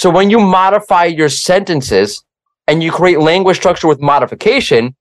[0.00, 2.24] So when you modify your sentences
[2.66, 4.96] and you create language structure with modification,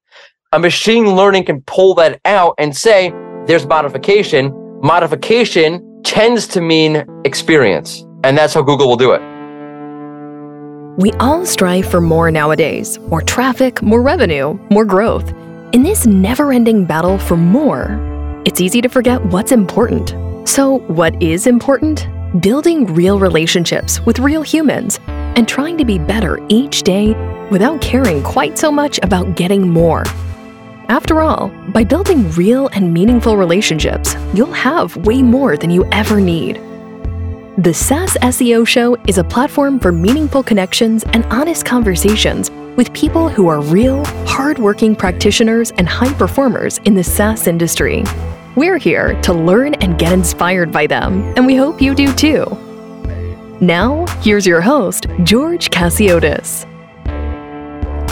[0.52, 3.12] a machine learning can pull that out and say,
[3.48, 4.51] there's modification.
[4.83, 8.04] Modification tends to mean experience.
[8.25, 9.21] And that's how Google will do it.
[10.98, 15.31] We all strive for more nowadays more traffic, more revenue, more growth.
[15.71, 20.09] In this never ending battle for more, it's easy to forget what's important.
[20.45, 22.05] So, what is important?
[22.38, 27.16] Building real relationships with real humans and trying to be better each day
[27.49, 30.04] without caring quite so much about getting more.
[30.90, 36.21] After all, by building real and meaningful relationships, you'll have way more than you ever
[36.21, 36.57] need.
[37.57, 43.27] The SaaS SEO Show is a platform for meaningful connections and honest conversations with people
[43.27, 48.04] who are real, hardworking practitioners and high performers in the SaaS industry.
[48.59, 52.44] We're here to learn and get inspired by them, and we hope you do too.
[53.62, 56.66] Now, here's your host, George Chasiotis.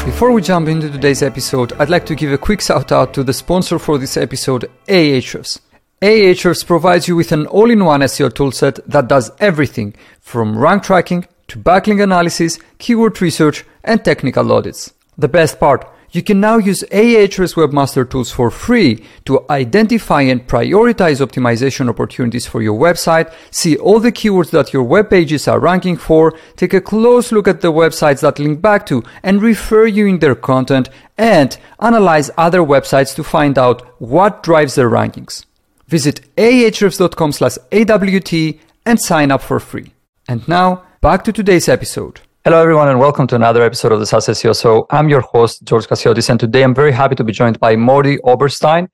[0.06, 3.25] Before we jump into today's episode, I'd like to give a quick shout out to
[3.25, 5.59] the sponsor for this episode, Ahrefs.
[6.02, 10.84] Ahrefs provides you with an all in one SEO toolset that does everything from rank
[10.84, 14.94] tracking to backlink analysis, keyword research, and technical audits.
[15.18, 15.86] The best part,
[16.18, 22.48] you can now use Ahrefs Webmaster Tools for free to identify and prioritize optimization opportunities
[22.48, 26.74] for your website, see all the keywords that your web pages are ranking for, take
[26.74, 30.36] a close look at the websites that link back to and refer you in their
[30.36, 35.46] content, and analyze other websites to find out what drives their rankings.
[35.88, 39.94] Visit ahrefs.com slash AWT and sign up for free.
[40.28, 42.22] And now, back to today's episode.
[42.48, 44.56] Hello, everyone, and welcome to another episode of the SaaS SEO.
[44.56, 47.76] So I'm your host, George Chasiotis, and today I'm very happy to be joined by
[47.76, 48.88] Mordy Oberstein.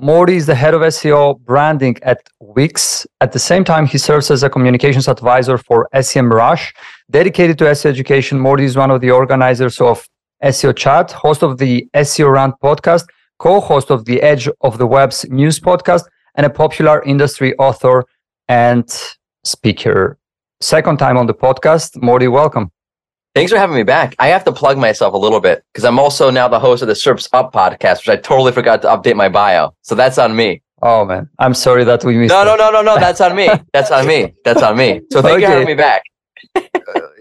[0.00, 3.06] Mordy is the head of SEO branding at Wix.
[3.20, 6.72] At the same time, he serves as a communications advisor for Semrush.
[7.10, 10.08] Dedicated to SEO education, Mordy is one of the organizers of
[10.42, 13.04] SEO Chat, host of the SEO Rant podcast,
[13.38, 16.04] co-host of the Edge of the Web's news podcast,
[16.36, 18.06] and a popular industry author
[18.48, 18.88] and
[19.44, 20.16] speaker.
[20.62, 22.70] Second time on the podcast, Mordy, welcome.
[23.34, 24.14] Thanks for having me back.
[24.20, 26.88] I have to plug myself a little bit because I'm also now the host of
[26.88, 29.74] the SERPs Up podcast, which I totally forgot to update my bio.
[29.82, 30.62] So that's on me.
[30.82, 32.30] Oh man, I'm sorry that we missed.
[32.30, 32.96] No, no, no, no, no.
[32.98, 33.48] That's on me.
[33.72, 34.34] That's on me.
[34.44, 35.00] That's on me.
[35.10, 35.40] So thank okay.
[35.42, 36.02] you for having me back.
[36.54, 36.60] uh,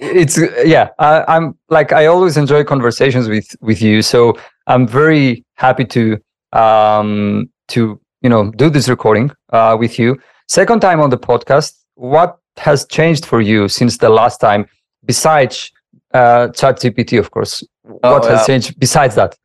[0.02, 0.90] it's yeah.
[1.00, 4.02] I, I'm like I always enjoy conversations with with you.
[4.02, 4.38] So
[4.68, 6.18] I'm very happy to
[6.52, 10.20] um to you know do this recording uh, with you.
[10.48, 11.74] Second time on the podcast.
[11.96, 14.68] What has changed for you since the last time?
[15.06, 15.72] Besides
[16.14, 17.64] uh, ChatGPT, of course.
[18.04, 19.38] Oh, what has changed besides that?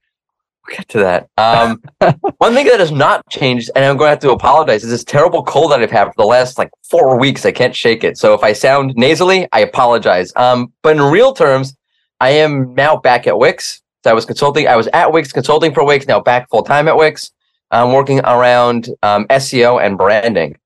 [0.67, 1.29] We'll get to that.
[1.39, 1.83] Um,
[2.39, 5.05] one thing that has not changed, and I'm going to have to apologize, is this
[5.05, 7.47] terrible cold that I've had for the last like four weeks.
[7.47, 8.19] I can't shake it.
[8.19, 10.33] So if I sound nasally, I apologize.
[10.37, 11.75] Um, but in real terms,
[12.21, 13.83] I am now back at Wix.
[14.05, 14.69] So I was consulting.
[14.69, 16.06] I was at Wix consulting for Wix.
[16.06, 17.33] Now back full time at Wix.
[17.71, 20.56] I'm working around um, SEO and branding.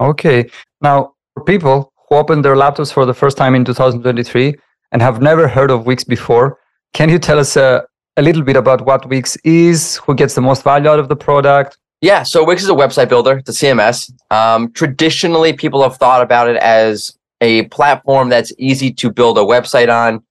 [0.00, 0.48] Okay.
[0.80, 4.54] Now, for people who opened their laptops for the first time in 2023,
[4.92, 6.58] and have never heard of Wix before,
[6.94, 7.82] can you tell us uh,
[8.16, 11.16] a little bit about what Wix is, who gets the most value out of the
[11.16, 11.78] product?
[12.00, 14.10] Yeah, so Wix is a website builder, a CMS.
[14.30, 19.42] Um, traditionally, people have thought about it as a platform that's easy to build a
[19.42, 20.22] website on.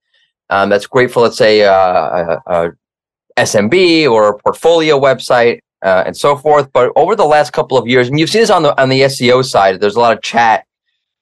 [0.49, 2.71] Um, that's great for, let's say, uh, a, a,
[3.37, 6.71] SMB or a portfolio website uh, and so forth.
[6.73, 9.01] But over the last couple of years, and you've seen this on the on the
[9.01, 10.65] SEO side, there's a lot of chat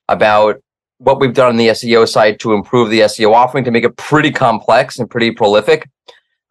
[0.07, 0.61] about
[1.05, 3.95] what we've done on the SEO side to improve the SEO offering to make it
[3.95, 5.87] pretty complex and pretty prolific.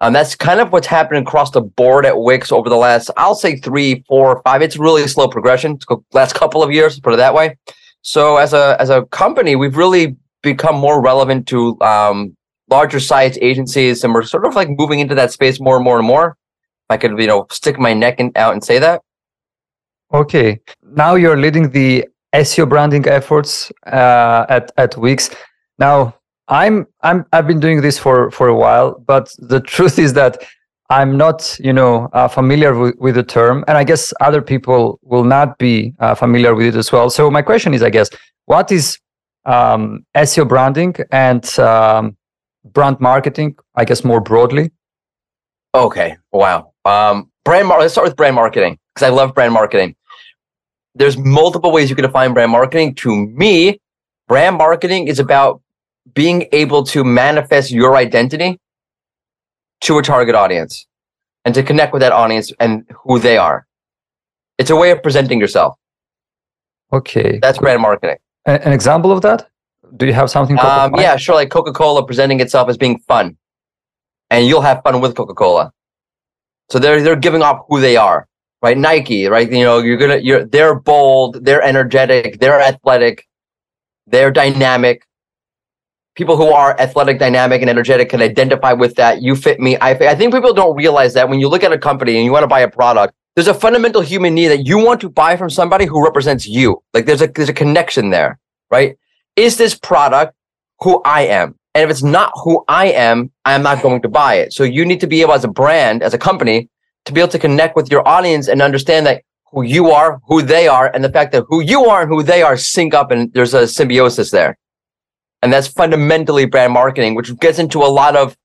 [0.01, 3.35] And that's kind of what's happened across the board at Wix over the last, I'll
[3.35, 4.63] say three, four, five.
[4.63, 5.79] It's really slow progression.
[6.13, 7.57] Last couple of years, put it that way.
[8.03, 12.37] So as a as a company, we've really become more relevant to um,
[12.71, 15.99] larger sites, agencies, and we're sort of like moving into that space more and more
[15.99, 16.37] and more.
[16.89, 19.01] If I could, you know, stick my neck in, out and say that.
[20.13, 25.31] Okay, now you're leading the SEO branding efforts uh, at at Wix.
[25.79, 26.15] Now,
[26.49, 30.43] I'm I'm I've been doing this for for a while, but the truth is that
[30.91, 34.99] I'm not, you know, uh, familiar with, with the term, and I guess other people
[35.03, 37.09] will not be uh, familiar with it as well.
[37.09, 38.11] So my question is, I guess,
[38.45, 38.99] what is
[39.47, 42.17] um, SEO branding and um,
[42.65, 43.57] brand marketing?
[43.77, 44.73] I guess more broadly.
[45.75, 46.17] Okay.
[46.33, 46.73] Wow.
[46.85, 47.69] Um, brand.
[47.69, 49.97] Mar- Let's start with brand marketing because I love brand marketing
[50.95, 52.95] there's multiple ways you can define brand marketing.
[52.97, 53.81] To me,
[54.29, 55.61] brand marketing is about
[56.15, 58.61] being able to manifest your identity
[59.83, 60.87] to a target audience
[61.45, 63.67] and to connect with that audience and who they are.
[64.59, 65.77] It's a way of presenting yourself.
[66.93, 67.39] Okay.
[67.43, 68.17] That's brand marketing.
[68.47, 69.49] An example of that?
[69.97, 70.59] Do you have something?
[70.59, 71.35] Um, yeah, sure.
[71.35, 73.37] Like Coca Cola presenting itself as being fun,
[74.31, 75.73] and you'll have fun with Coca Cola.
[76.71, 78.27] So they're they're giving off who they are,
[78.65, 78.79] right?
[78.79, 79.53] Nike, right?
[79.53, 83.29] You know, you're gonna you're they're bold, they're energetic, they're athletic,
[84.07, 85.07] they're dynamic.
[86.15, 89.21] People who are athletic, dynamic, and energetic can identify with that.
[89.21, 89.77] You fit me.
[89.79, 92.33] I I think people don't realize that when you look at a company and you
[92.33, 95.37] want to buy a product, there's a fundamental human need that you want to buy
[95.37, 96.83] from somebody who represents you.
[96.95, 98.39] Like there's a there's a connection there,
[98.71, 98.97] right?
[99.37, 100.35] Is this product
[100.81, 101.55] who I am?
[101.75, 104.55] And if it's not who I am, I'm not going to buy it.
[104.55, 106.71] So you need to be able as a brand, as a company,
[107.05, 110.43] to be able to connect with your audience and understand that who you are, who
[110.43, 113.11] they are, and the fact that who you are and who they are sync up
[113.11, 114.59] and there's a symbiosis there.
[115.43, 118.37] And that's fundamentally brand marketing, which gets into a lot of,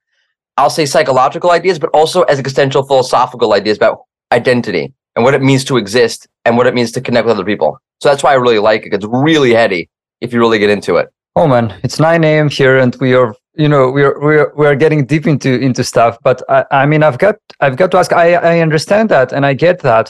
[0.58, 4.02] I'll say psychological ideas, but also as existential philosophical ideas about
[4.32, 7.46] identity and what it means to exist and what it means to connect with other
[7.46, 7.80] people.
[8.02, 8.94] So that's why I really like it.
[8.94, 9.90] It's really heady
[10.22, 11.10] if you really get into it.
[11.36, 12.50] Oh man, it's 9 a.m.
[12.50, 16.42] here and we are you know we're we're we're getting deep into into stuff but
[16.48, 19.54] I, I mean i've got i've got to ask i i understand that and i
[19.54, 20.10] get that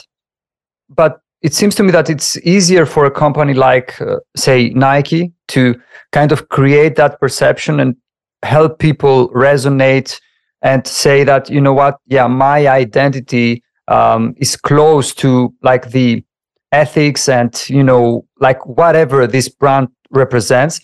[0.88, 5.32] but it seems to me that it's easier for a company like uh, say nike
[5.48, 5.74] to
[6.12, 7.96] kind of create that perception and
[8.44, 10.20] help people resonate
[10.62, 16.22] and say that you know what yeah my identity um, is close to like the
[16.70, 20.80] ethics and you know like whatever this brand represents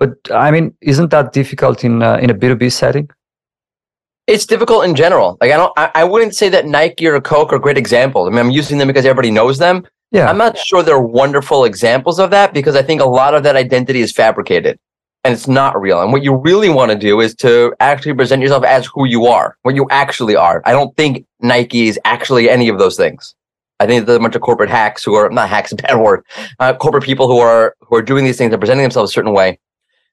[0.00, 3.08] but i mean isn't that difficult in uh, in a b2b setting
[4.26, 7.52] it's difficult in general like i don't I, I wouldn't say that nike or coke
[7.52, 10.58] are great examples i mean i'm using them because everybody knows them yeah i'm not
[10.58, 14.10] sure they're wonderful examples of that because i think a lot of that identity is
[14.10, 14.78] fabricated
[15.24, 16.02] and it's not real.
[16.02, 19.26] And what you really want to do is to actually present yourself as who you
[19.26, 20.62] are, what you actually are.
[20.64, 23.34] I don't think Nike is actually any of those things.
[23.80, 26.24] I think there's a bunch of corporate hacks who are not hacks, a bad word.
[26.58, 29.32] Uh, corporate people who are who are doing these things and presenting themselves a certain
[29.32, 29.58] way.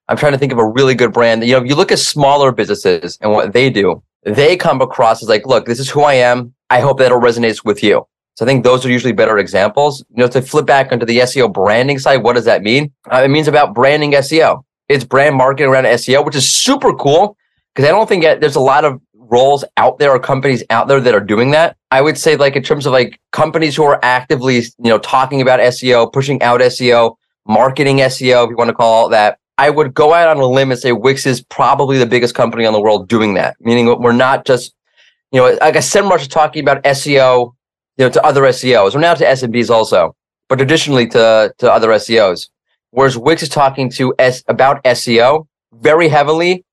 [0.09, 1.43] I'm trying to think of a really good brand.
[1.43, 5.21] You know, if you look at smaller businesses and what they do, they come across
[5.21, 6.53] as like, look, this is who I am.
[6.69, 8.07] I hope that it resonates with you.
[8.35, 10.03] So I think those are usually better examples.
[10.09, 12.91] You know, to flip back onto the SEO branding side, what does that mean?
[13.11, 17.37] Uh, it means about branding SEO it's brand marketing around SEO, which is super cool
[17.73, 20.87] because I don't think that there's a lot of roles out there or companies out
[20.87, 21.75] there that are doing that.
[21.91, 25.41] I would say like in terms of like companies who are actively, you know, talking
[25.41, 27.15] about SEO, pushing out SEO,
[27.45, 29.39] marketing SEO, if you want to call that.
[29.57, 32.65] I would go out on a limb and say Wix is probably the biggest company
[32.65, 33.57] in the world doing that.
[33.59, 34.73] Meaning we're not just,
[35.31, 37.53] you know, like I said, much talking about SEO,
[37.97, 38.93] you know, to other SEOs.
[38.93, 40.15] We're now to SMBs also,
[40.47, 42.49] but additionally to to other SEOs.
[42.91, 46.63] Whereas Wix is talking to S about SEO very heavily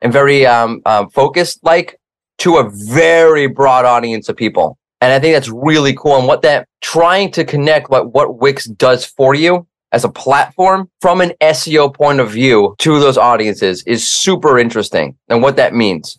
[0.00, 1.98] and very um, um, focused, like
[2.38, 4.78] to a very broad audience of people.
[5.00, 6.16] And I think that's really cool.
[6.18, 10.90] And what that trying to connect what, what Wix does for you as a platform
[11.00, 15.74] from an SEO point of view to those audiences is super interesting and what that
[15.74, 16.18] means.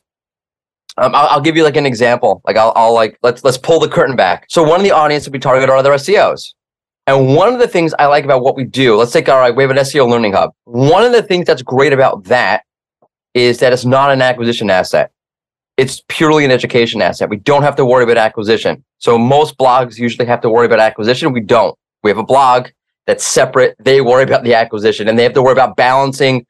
[0.98, 2.42] Um, I'll, I'll, give you like an example.
[2.46, 4.46] Like I'll, I'll like let's let's pull the curtain back.
[4.48, 6.54] So one of the audience that we target are other SEOs.
[7.08, 9.54] And one of the things I like about what we do, let's take, all right,
[9.54, 10.54] we have an SEO learning hub.
[10.64, 12.64] One of the things that's great about that
[13.34, 15.12] is that it's not an acquisition asset.
[15.76, 17.30] It's purely an education asset.
[17.30, 18.86] We don't have to worry about acquisition.
[19.00, 21.34] So most blogs usually have to worry about acquisition.
[21.34, 21.78] We don't.
[22.04, 22.68] We have a blog
[23.06, 23.76] that's separate.
[23.80, 26.46] They worry about the acquisition and they have to worry about balancing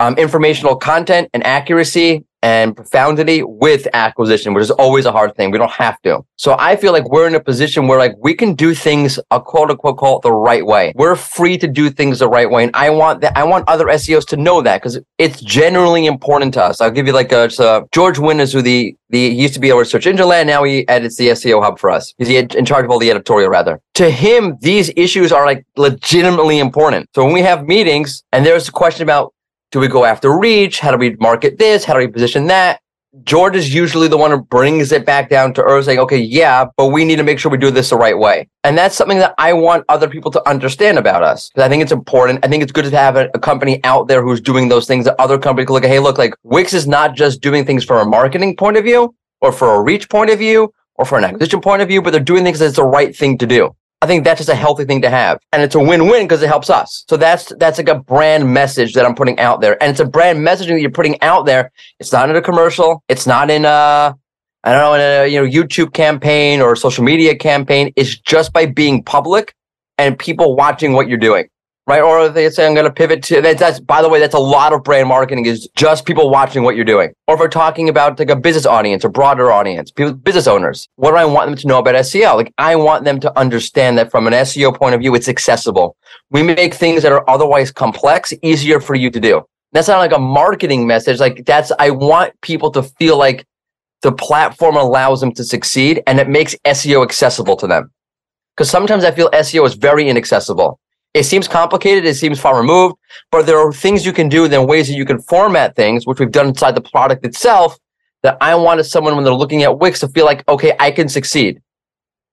[0.00, 5.50] um, informational content and accuracy and profundity with acquisition, which is always a hard thing.
[5.50, 6.24] We don't have to.
[6.36, 9.40] So I feel like we're in a position where like we can do things a
[9.40, 10.92] quote unquote call it the right way.
[10.96, 12.64] We're free to do things the right way.
[12.64, 16.54] And I want that I want other SEOs to know that because it's generally important
[16.54, 16.80] to us.
[16.80, 19.70] I'll give you like a, a George is who the the he used to be
[19.70, 20.48] over search engine land.
[20.48, 22.12] Now he edits the SEO hub for us.
[22.18, 23.80] He's in charge of all the editorial rather.
[23.94, 27.08] To him, these issues are like legitimately important.
[27.14, 29.34] So when we have meetings and there's a question about
[29.72, 30.78] do we go after reach?
[30.78, 31.84] How do we market this?
[31.84, 32.78] How do we position that?
[33.24, 36.64] George is usually the one who brings it back down to earth, saying, okay, yeah,
[36.78, 38.48] but we need to make sure we do this the right way.
[38.64, 41.50] And that's something that I want other people to understand about us.
[41.50, 42.42] Because I think it's important.
[42.42, 45.20] I think it's good to have a, company out there who's doing those things that
[45.20, 45.90] other companies can look at.
[45.90, 49.14] Hey, look, like Wix is not just doing things from a marketing point of view
[49.42, 52.12] or for a reach point of view or for an acquisition point of view, but
[52.12, 53.74] they're doing things that's the right thing to do.
[54.02, 55.38] I think that's just a healthy thing to have.
[55.52, 57.04] And it's a win-win because it helps us.
[57.08, 59.80] So that's that's like a brand message that I'm putting out there.
[59.80, 61.70] And it's a brand messaging that you're putting out there.
[62.00, 63.04] It's not in a commercial.
[63.08, 64.16] It's not in a
[64.64, 67.92] I don't know, in a you know YouTube campaign or social media campaign.
[67.94, 69.54] It's just by being public
[69.98, 71.48] and people watching what you're doing.
[71.86, 72.00] Right?
[72.00, 74.38] Or they say I'm going to pivot to that, that's by the way, that's a
[74.38, 77.12] lot of brand marketing is just people watching what you're doing.
[77.26, 80.88] Or if we're talking about like a business audience, a broader audience, people, business owners,
[80.96, 82.36] what do I want them to know about SEO?
[82.36, 85.96] Like I want them to understand that from an SEO point of view, it's accessible.
[86.30, 89.42] We make things that are otherwise complex easier for you to do.
[89.72, 91.18] That's not like a marketing message.
[91.18, 93.46] Like that's I want people to feel like
[94.02, 97.90] the platform allows them to succeed and it makes SEO accessible to them.
[98.54, 100.78] Because sometimes I feel SEO is very inaccessible
[101.14, 102.04] it seems complicated.
[102.04, 102.96] It seems far removed,
[103.30, 104.48] but there are things you can do.
[104.48, 107.78] Then ways that you can format things, which we've done inside the product itself.
[108.22, 111.08] That I wanted someone when they're looking at Wix to feel like, okay, I can
[111.08, 111.60] succeed.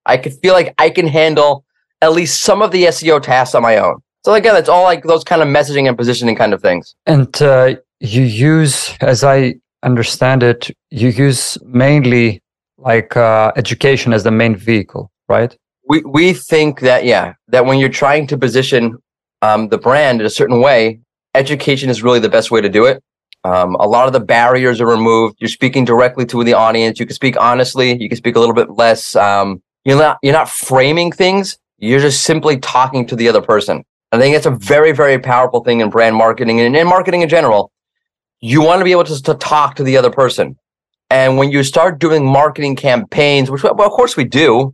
[0.06, 1.64] I can feel like I can handle
[2.00, 4.00] at least some of the SEO tasks on my own.
[4.24, 6.94] So again, it's all like those kind of messaging and positioning kind of things.
[7.06, 12.42] And uh, you use, as I understand it, you use mainly
[12.78, 15.56] like uh, education as the main vehicle, right?
[15.90, 18.96] We we think that yeah that when you're trying to position
[19.42, 21.00] um, the brand in a certain way
[21.34, 23.02] education is really the best way to do it.
[23.42, 25.36] Um, a lot of the barriers are removed.
[25.40, 27.00] You're speaking directly to the audience.
[27.00, 28.00] You can speak honestly.
[28.00, 31.58] You can speak a little bit less um, you're not you're not framing things.
[31.78, 33.84] You're just simply talking to the other person.
[34.12, 37.28] I think it's a very very powerful thing in brand marketing and in marketing in
[37.28, 37.72] general.
[38.40, 40.56] You want to be able to, to talk to the other person.
[41.10, 44.72] And when you start doing marketing campaigns which well, of course we do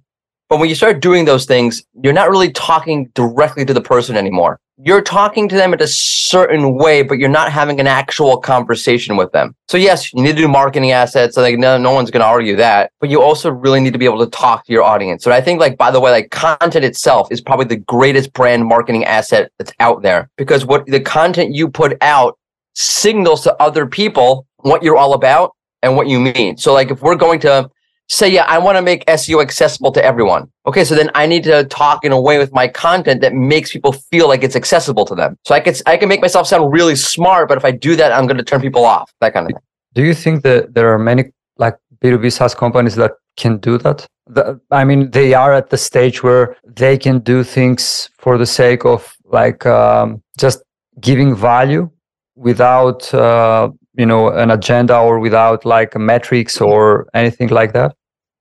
[0.49, 4.17] but when you start doing those things, you're not really talking directly to the person
[4.17, 4.61] anymore.
[4.79, 9.17] You're talking to them in a certain way, but you're not having an actual conversation
[9.17, 9.55] with them.
[9.69, 11.39] So yes, you need to do marketing assets.
[11.39, 13.99] I think no, no one's going to argue that, but you also really need to
[13.99, 15.25] be able to talk to your audience.
[15.25, 18.67] So I think like, by the way, like content itself is probably the greatest brand
[18.67, 22.39] marketing asset that's out there because what the content you put out
[22.75, 26.57] signals to other people what you're all about and what you mean.
[26.57, 27.71] So like if we're going to
[28.09, 30.51] say, yeah, I want to make SEO accessible to everyone.
[30.67, 33.73] Okay, so then I need to talk in a way with my content that makes
[33.73, 35.37] people feel like it's accessible to them.
[35.45, 38.13] So I can I can make myself sound really smart, but if I do that,
[38.13, 39.13] I'm going to turn people off.
[39.21, 39.63] That kind of thing.
[39.95, 44.07] Do you think that there are many like B2B SaaS companies that can do that?
[44.27, 48.47] The, I mean, they are at the stage where they can do things for the
[48.47, 50.63] sake of like um, just
[51.01, 51.91] giving value
[52.35, 57.95] without uh, you know an agenda or without like metrics or anything like that?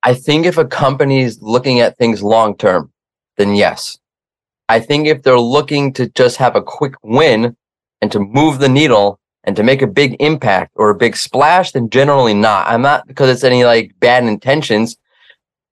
[0.04, 2.92] I think if a company is looking at things long term
[3.38, 3.98] then yes.
[4.70, 7.56] I think if they're looking to just have a quick win
[8.02, 11.72] and to move the needle and to make a big impact or a big splash
[11.72, 12.68] then generally not.
[12.68, 14.98] I'm not because it's any like bad intentions.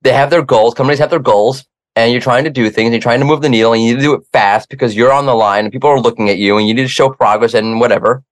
[0.02, 2.94] They have their goals companies have their goals and you're trying to do things and
[2.94, 5.14] you're trying to move the needle and you need to do it fast because you're
[5.14, 7.54] on the line and people are looking at you and you need to show progress
[7.54, 8.24] and whatever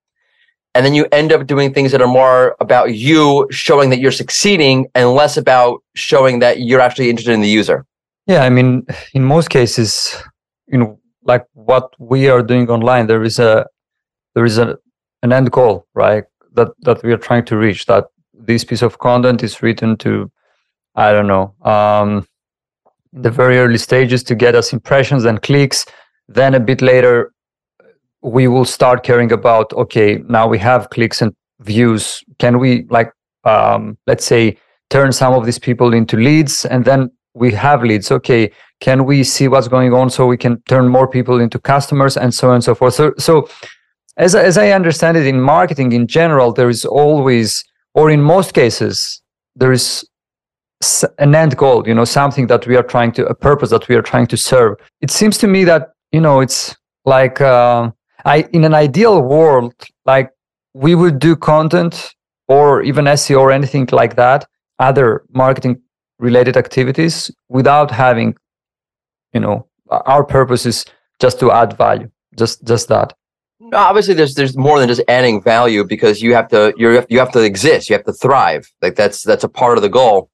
[0.74, 4.12] and then you end up doing things that are more about you showing that you're
[4.12, 7.86] succeeding and less about showing that you're actually interested in the user.
[8.28, 10.16] Yeah i mean in most cases
[10.68, 13.66] you know like what we are doing online there is a
[14.36, 14.78] there is a
[15.24, 19.00] an end goal right that that we are trying to reach that this piece of
[19.00, 20.32] content is written to
[20.96, 22.26] i don't know um
[23.14, 25.86] the very early stages to get us impressions and clicks.
[26.28, 27.34] Then a bit later
[28.22, 32.24] we will start caring about okay now we have clicks and views.
[32.40, 33.12] Can we like
[33.44, 34.58] um, let's say
[34.90, 38.12] turn some of these people into leads and then we have leads.
[38.12, 42.18] Okay can we see what's going on so we can turn more people into customers
[42.18, 42.94] and so on and so forth.
[42.94, 43.48] So so
[44.18, 47.64] as, as i understand it in marketing in general there is always
[47.94, 49.22] or in most cases
[49.56, 50.06] there is
[51.20, 53.96] an end goal you know something that we are trying to a purpose that we
[53.96, 54.78] are trying to serve.
[55.02, 56.76] It seems to me that you know it's
[57.06, 57.92] like uh,
[58.26, 59.74] I in an ideal world,
[60.06, 60.32] like
[60.74, 62.14] we would do content
[62.48, 64.48] or even SEO or anything like that,
[64.80, 65.82] other marketing
[66.20, 68.36] related activities without having,
[69.34, 70.86] you know, our purpose is
[71.20, 72.10] just to add value.
[72.38, 73.14] Just just that.
[73.60, 77.20] No, obviously, there's there's more than just adding value because you have to you you
[77.20, 77.90] have to exist.
[77.90, 78.68] You have to thrive.
[78.82, 80.31] Like that's that's a part of the goal.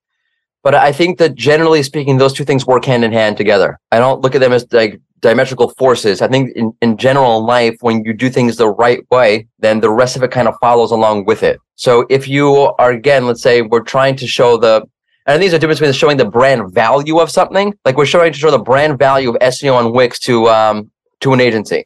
[0.64, 3.80] But I think that generally speaking, those two things work hand in hand together.
[3.92, 6.22] I don't look at them as like diametrical forces.
[6.22, 9.80] I think in, in general in life, when you do things the right way, then
[9.80, 11.60] the rest of it kind of follows along with it.
[11.76, 14.84] So if you are, again, let's say we're trying to show the,
[15.26, 18.40] and these are difference between showing the brand value of something, like we're showing to
[18.40, 21.86] show the brand value of SEO on Wix to, um, to an agency,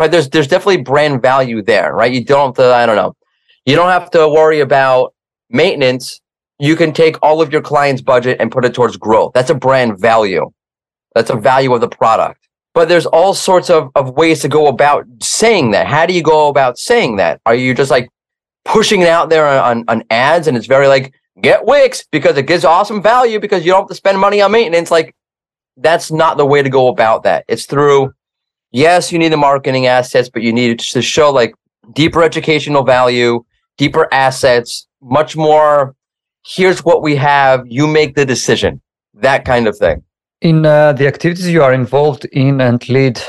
[0.00, 0.10] right?
[0.10, 2.12] There's, there's definitely brand value there, right?
[2.12, 3.14] You don't have to, I don't know,
[3.64, 5.14] you don't have to worry about
[5.50, 6.20] maintenance.
[6.58, 9.32] You can take all of your client's budget and put it towards growth.
[9.34, 10.50] That's a brand value.
[11.14, 12.44] That's a value of the product
[12.74, 15.86] but there's all sorts of, of ways to go about saying that.
[15.86, 17.40] How do you go about saying that?
[17.46, 18.10] Are you just like
[18.64, 22.46] pushing it out there on, on ads and it's very like, get Wix because it
[22.46, 24.90] gives awesome value because you don't have to spend money on maintenance?
[24.90, 25.14] Like,
[25.76, 27.44] that's not the way to go about that.
[27.48, 28.12] It's through
[28.72, 31.54] yes, you need the marketing assets, but you need to show like
[31.92, 33.44] deeper educational value,
[33.78, 35.94] deeper assets, much more.
[36.46, 37.64] Here's what we have.
[37.66, 38.80] You make the decision.
[39.14, 40.02] That kind of thing.
[40.40, 43.20] In uh, the activities you are involved in and lead,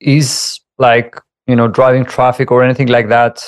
[0.00, 3.42] is like you know driving traffic or anything like that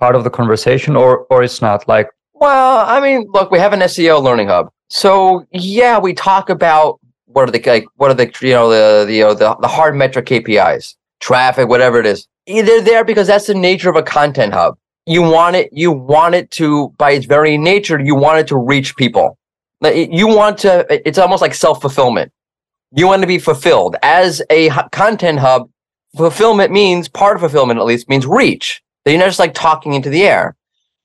[0.00, 2.08] part of the conversation, or or it's not like.
[2.34, 7.00] Well, I mean, look, we have an SEO learning hub, so yeah, we talk about
[7.26, 9.68] what are the like what are the you know the the you know, the, the
[9.68, 12.26] hard metric KPIs, traffic, whatever it is.
[12.46, 14.76] They're there because that's the nature of a content hub.
[15.06, 18.56] You want it, you want it to, by its very nature, you want it to
[18.56, 19.38] reach people.
[19.82, 22.32] You want to, it's almost like self fulfillment.
[22.96, 23.96] You want to be fulfilled.
[24.02, 25.68] As a content hub,
[26.16, 28.82] fulfillment means, part of fulfillment at least, means reach.
[29.04, 30.56] That you're not just like talking into the air.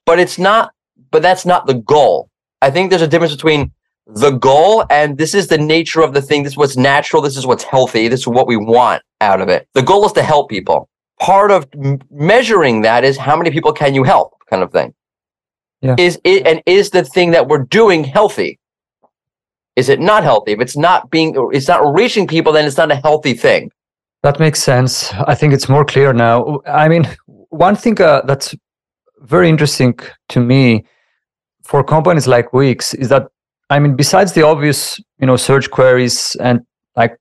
[0.05, 0.71] But it's not,
[1.11, 2.29] but that's not the goal.
[2.61, 3.71] I think there's a difference between
[4.07, 6.43] the goal and this is the nature of the thing.
[6.43, 7.21] This is what's natural.
[7.21, 8.07] This is what's healthy.
[8.07, 9.67] This is what we want out of it.
[9.73, 10.89] The goal is to help people.
[11.19, 14.93] Part of m- measuring that is how many people can you help kind of thing.
[15.81, 15.95] Yeah.
[15.97, 18.59] Is it, and is the thing that we're doing healthy?
[19.75, 20.51] Is it not healthy?
[20.51, 23.71] If it's not being, it's not reaching people, then it's not a healthy thing.
[24.23, 25.13] That makes sense.
[25.13, 26.59] I think it's more clear now.
[26.65, 27.07] I mean,
[27.49, 28.53] one thing uh, that's
[29.21, 29.97] very interesting
[30.29, 30.85] to me
[31.63, 33.27] for companies like Wix is that
[33.69, 36.61] I mean, besides the obvious, you know, search queries and
[36.95, 37.17] like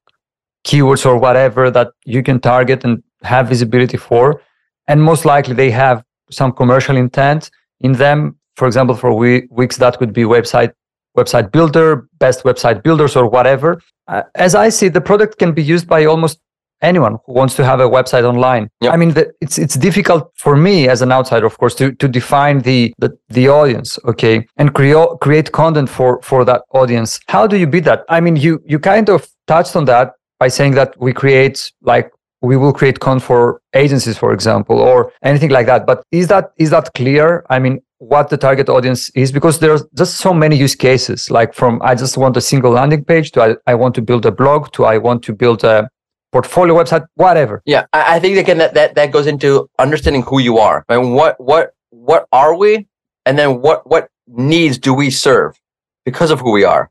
[0.65, 4.41] keywords or whatever that you can target and have visibility for,
[4.87, 8.37] and most likely they have some commercial intent in them.
[8.57, 10.73] For example, for Wix, that could be website
[11.17, 13.81] website builder, best website builders, or whatever.
[14.07, 16.39] Uh, as I see, the product can be used by almost
[16.81, 18.71] anyone who wants to have a website online.
[18.81, 18.93] Yep.
[18.95, 22.09] I mean, the, it's it's difficult for me as an outsider, of course, to to
[22.09, 27.21] define the the, the audience, okay, and create create content for for that audience.
[27.29, 28.05] How do you beat that?
[28.09, 32.11] I mean, you you kind of touched on that by saying that we create like
[32.41, 35.87] we will create content for agencies, for example, or anything like that.
[35.87, 37.45] But is that is that clear?
[37.51, 41.53] I mean, what the target audience is because there's just so many use cases like
[41.53, 44.31] from i just want a single landing page to I, I want to build a
[44.31, 45.91] blog to i want to build a
[46.33, 47.63] portfolio website, whatever.
[47.65, 51.41] Yeah, I think again that, that that goes into understanding who you are and what
[51.41, 52.87] what what are we,
[53.27, 55.59] and then what what needs do we serve
[56.05, 56.91] because of who we are.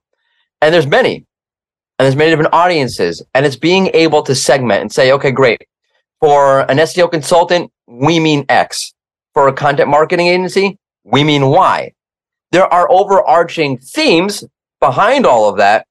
[0.61, 1.25] And there's many,
[1.99, 5.63] and there's many different audiences, and it's being able to segment and say, okay, great.
[6.19, 8.93] For an SEO consultant, we mean X.
[9.33, 11.93] For a content marketing agency, we mean Y.
[12.51, 14.43] There are overarching themes
[14.79, 15.85] behind all of that,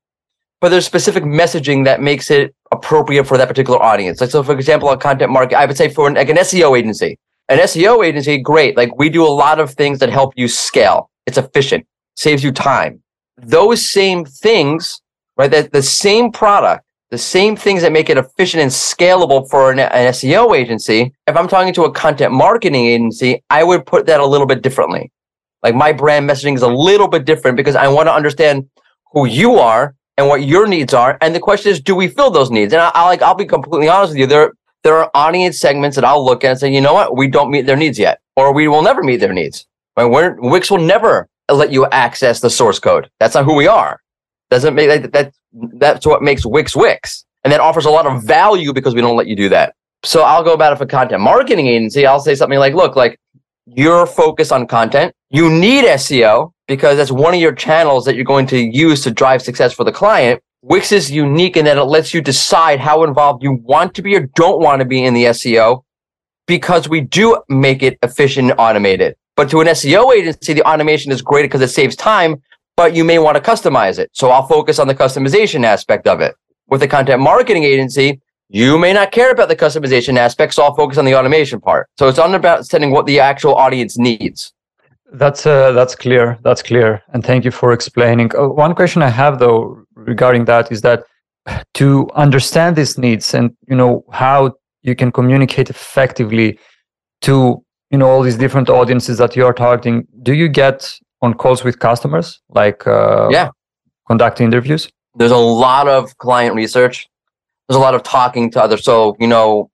[0.60, 4.20] but there's specific messaging that makes it appropriate for that particular audience.
[4.20, 6.78] Like so, for example, a content market, I would say for an, like an SEO
[6.78, 8.76] agency, an SEO agency, great.
[8.76, 11.10] Like we do a lot of things that help you scale.
[11.26, 13.02] It's efficient, saves you time.
[13.36, 15.00] Those same things,
[15.36, 15.50] right?
[15.50, 19.78] That the same product, the same things that make it efficient and scalable for an,
[19.78, 21.12] an SEO agency.
[21.26, 24.62] If I'm talking to a content marketing agency, I would put that a little bit
[24.62, 25.12] differently.
[25.62, 28.68] Like my brand messaging is a little bit different because I want to understand
[29.12, 31.18] who you are and what your needs are.
[31.20, 32.72] And the question is, do we fill those needs?
[32.72, 34.26] And I, I like, I'll be completely honest with you.
[34.26, 37.28] There, there are audience segments that I'll look at and say, you know what, we
[37.28, 39.66] don't meet their needs yet, or we will never meet their needs.
[39.96, 40.04] Right?
[40.04, 43.10] We're, Wix will never let you access the source code.
[43.18, 44.00] That's not who we are.
[44.50, 47.24] Doesn't make that, that that's what makes Wix Wix.
[47.44, 49.74] And that offers a lot of value because we don't let you do that.
[50.02, 52.06] So I'll go about it for content marketing agency.
[52.06, 53.18] I'll say something like, look, like
[53.66, 55.12] you're focused on content.
[55.30, 59.10] You need SEO because that's one of your channels that you're going to use to
[59.10, 60.40] drive success for the client.
[60.62, 64.16] Wix is unique in that it lets you decide how involved you want to be
[64.16, 65.82] or don't want to be in the SEO
[66.46, 69.16] because we do make it efficient and automated.
[69.36, 72.42] But to an SEO agency, the automation is great because it saves time,
[72.76, 74.10] but you may want to customize it.
[74.12, 76.34] So I'll focus on the customization aspect of it.
[76.68, 80.74] With a content marketing agency, you may not care about the customization aspect, so I'll
[80.74, 81.88] focus on the automation part.
[81.98, 84.52] So it's understanding what the actual audience needs.
[85.12, 86.38] That's uh, that's clear.
[86.42, 88.30] That's clear, and thank you for explaining.
[88.36, 91.04] Uh, one question I have though regarding that is that
[91.74, 96.58] to understand these needs and you know how you can communicate effectively
[97.22, 100.06] to you know all these different audiences that you are targeting.
[100.22, 103.50] Do you get on calls with customers, like uh, yeah,
[104.06, 104.88] conducting interviews?
[105.14, 107.08] There's a lot of client research.
[107.68, 108.84] There's a lot of talking to others.
[108.84, 109.70] So you know,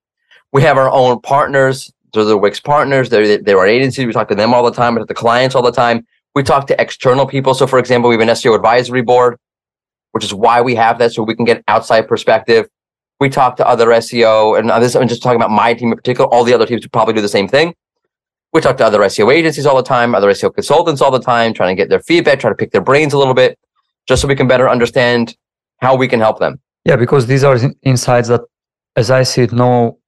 [0.53, 3.09] we have our own partners they're the Wix partners.
[3.09, 4.07] They're, they're our agencies.
[4.07, 4.95] We talk to them all the time.
[4.95, 6.07] We talk to clients all the time.
[6.35, 7.55] We talk to external people.
[7.55, 9.37] So, for example, we have an SEO advisory board,
[10.13, 12.69] which is why we have that so we can get outside perspective.
[13.21, 16.29] We talk to other SEO, and this I'm just talking about my team in particular.
[16.29, 17.75] All the other teams would probably do the same thing.
[18.53, 21.55] We talk to other SEO agencies all the time, other SEO consultants all the time,
[21.55, 23.59] trying to get their feedback, try to pick their brains a little bit,
[24.07, 25.37] just so we can better understand
[25.79, 26.61] how we can help them.
[26.85, 28.43] Yeah, because these are insights that
[28.97, 29.99] as I see it, no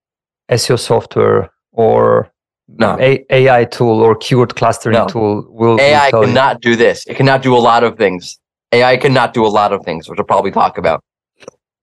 [0.51, 2.31] SEO software or
[2.69, 2.97] No.
[3.01, 5.07] A- AI tool or keyword clustering No.
[5.07, 6.21] tool will will AI you.
[6.21, 7.07] cannot do this.
[7.07, 8.39] It cannot do a lot of things.
[8.73, 11.01] AI cannot do a lot of things, which we'll probably talk about.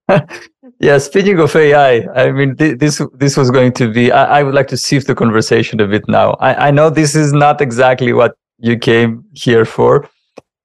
[0.82, 4.10] Yeah, speaking of AI, I mean, thi- this this was going to be.
[4.10, 6.32] I, I would like to shift the conversation a bit now.
[6.40, 10.10] I, I know this is not exactly what you came here for,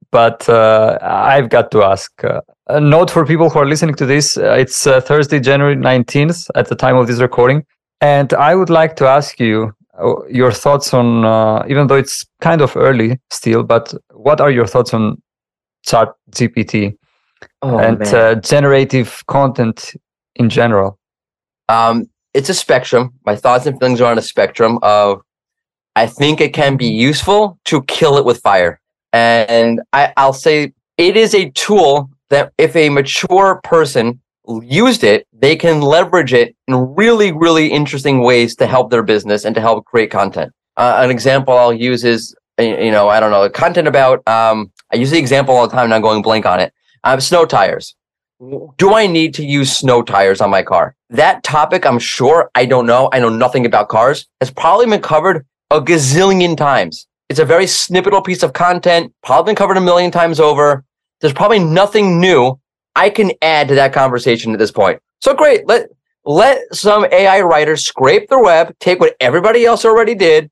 [0.10, 2.12] but uh, I've got to ask.
[2.24, 5.76] Uh, a note for people who are listening to this: uh, it's uh, Thursday, January
[5.76, 7.64] nineteenth, at the time of this recording,
[8.02, 11.26] and I would like to ask you uh, your thoughts on.
[11.26, 15.22] Uh, even though it's kind of early still, but what are your thoughts on
[15.84, 16.98] Chat GPT?
[17.62, 19.94] Oh, and uh, generative content
[20.38, 20.98] in general.
[21.70, 23.14] Um, it's a spectrum.
[23.26, 25.22] My thoughts and feelings are on a spectrum of
[25.96, 28.80] I think it can be useful to kill it with fire.
[29.14, 34.22] And I, I'll say it is a tool that if a mature person
[34.62, 39.44] used it, they can leverage it in really, really interesting ways to help their business
[39.44, 40.54] and to help create content.
[40.78, 44.98] Uh, an example I'll use is, you know, I don't know, content about, um, I
[44.98, 46.72] use the example all the time and I'm going blank on it.
[47.04, 47.96] Um, snow tires
[48.40, 50.96] do I need to use snow tires on my car?
[51.10, 53.10] That topic, I'm sure, I don't know.
[53.12, 57.08] I know nothing about cars, has probably been covered a gazillion times.
[57.30, 60.84] It's a very snippetable piece of content, probably been covered a million times over.
[61.20, 62.60] There's probably nothing new
[62.96, 65.00] I can add to that conversation at this point.
[65.22, 65.68] So great.
[65.68, 65.90] Let,
[66.26, 70.50] let some AI writers scrape the web, take what everybody else already did,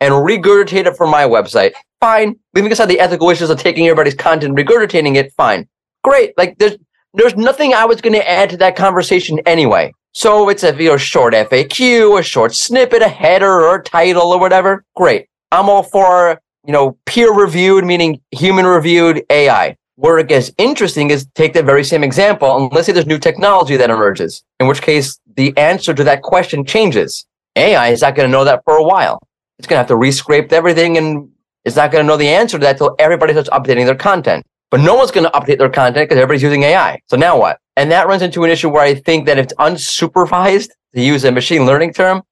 [0.00, 1.72] and regurgitate it for my website.
[2.00, 2.36] Fine.
[2.54, 5.68] Leaving aside the ethical issues of taking everybody's content regurgitating it, fine.
[6.02, 6.36] Great.
[6.36, 6.76] Like there's
[7.14, 9.92] there's nothing I was going to add to that conversation anyway.
[10.12, 14.32] So it's a you know, short FAQ, a short snippet, a header or a title
[14.32, 14.84] or whatever.
[14.94, 15.26] Great.
[15.50, 19.76] I'm all for, you know, peer reviewed, meaning human reviewed AI.
[19.96, 23.18] Where it gets interesting is take that very same example, and let's say there's new
[23.18, 27.26] technology that emerges, in which case the answer to that question changes.
[27.56, 29.20] AI is not going to know that for a while.
[29.58, 31.30] It's going to have to rescrape everything and
[31.64, 34.44] it's not going to know the answer to that until everybody starts updating their content.
[34.72, 36.98] But no one's going to update their content because everybody's using AI.
[37.08, 37.58] So now what?
[37.76, 41.24] And that runs into an issue where I think that if it's unsupervised, to use
[41.24, 42.22] a machine learning term,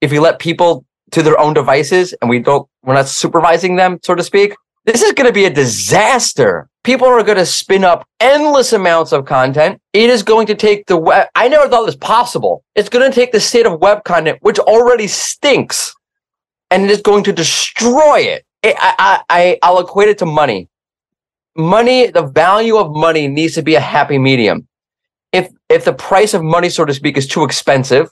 [0.00, 4.00] if you let people to their own devices and we don't, we're not supervising them,
[4.02, 6.68] so to speak, this is going to be a disaster.
[6.82, 9.80] People are going to spin up endless amounts of content.
[9.92, 11.28] It is going to take the web.
[11.36, 12.64] I never thought this possible.
[12.74, 15.94] It's going to take the state of web content, which already stinks,
[16.72, 18.44] and it is going to destroy it.
[18.64, 20.68] I, I, I, I'll equate it to money
[21.58, 24.66] money, the value of money needs to be a happy medium.
[25.32, 28.10] If if the price of money, so to speak, is too expensive,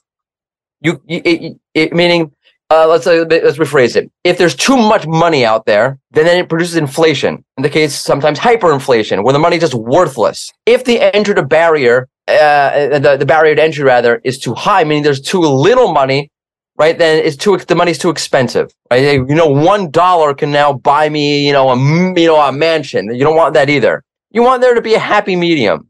[0.80, 2.33] you, it, it, meaning
[2.70, 4.11] uh, let's uh, let's rephrase it.
[4.24, 7.44] If there's too much money out there, then, then it produces inflation.
[7.57, 10.50] In the case, sometimes hyperinflation, where the money just worthless.
[10.66, 14.85] If the entry to barrier, uh, the the barrier to entry rather, is too high,
[14.85, 16.30] meaning there's too little money,
[16.77, 16.97] right?
[16.97, 18.73] Then it's too the money's too expensive.
[18.91, 19.15] Right?
[19.15, 23.15] You know, one dollar can now buy me, you know, a you know a mansion.
[23.15, 24.03] You don't want that either.
[24.31, 25.89] You want there to be a happy medium.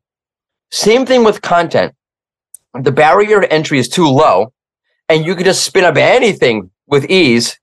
[0.70, 1.94] Same thing with content.
[2.75, 4.53] The barrier to entry is too low,
[5.09, 7.59] and you can just spin up anything with ease.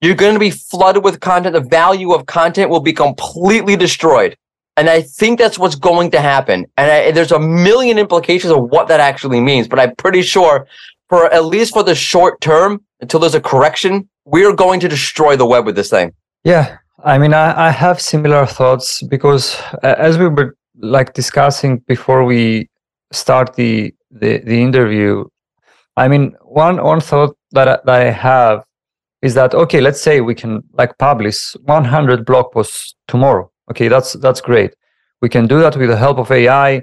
[0.00, 1.54] You're going to be flooded with content.
[1.54, 4.36] The value of content will be completely destroyed.
[4.76, 6.66] And I think that's what's going to happen.
[6.76, 9.68] And I, there's a million implications of what that actually means.
[9.68, 10.66] But I'm pretty sure
[11.08, 15.36] for at least for the short term, until there's a correction, we're going to destroy
[15.36, 16.12] the web with this thing.
[16.44, 21.78] Yeah, I mean, I, I have similar thoughts because uh, as we were like discussing
[21.86, 22.68] before we
[23.12, 25.24] start the the, the interview,
[25.96, 28.64] I mean, one one thought that I, that I have
[29.22, 33.50] is that okay, let's say we can like publish 100 blog posts tomorrow.
[33.70, 34.74] Okay, that's that's great.
[35.20, 36.82] We can do that with the help of AI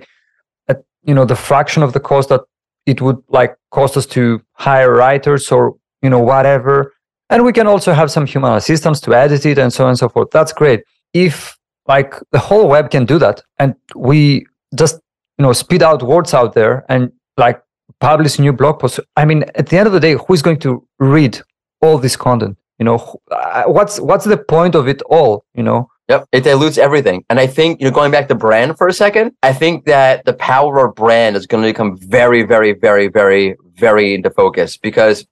[0.67, 2.41] at you know the fraction of the cost that
[2.85, 6.93] it would like cost us to hire writers or you know whatever.
[7.29, 9.99] And we can also have some human assistants to edit it and so on and
[9.99, 10.29] so forth.
[10.31, 10.83] That's great.
[11.13, 11.57] If
[11.87, 14.95] like the whole web can do that and we just
[15.37, 17.61] you know spit out words out there and like
[17.99, 20.71] publish new blog posts i mean at the end of the day who's going to
[20.99, 21.41] read
[21.81, 22.57] all this content?
[22.79, 22.97] You know
[23.31, 25.89] uh, what's what's the point of it all you know?
[26.09, 27.23] Yep, it dilutes everything.
[27.29, 30.25] And I think, you know, going back to brand for a second, I think that
[30.25, 34.77] the power of brand is going to become very, very, very, very, very into focus
[34.77, 35.25] because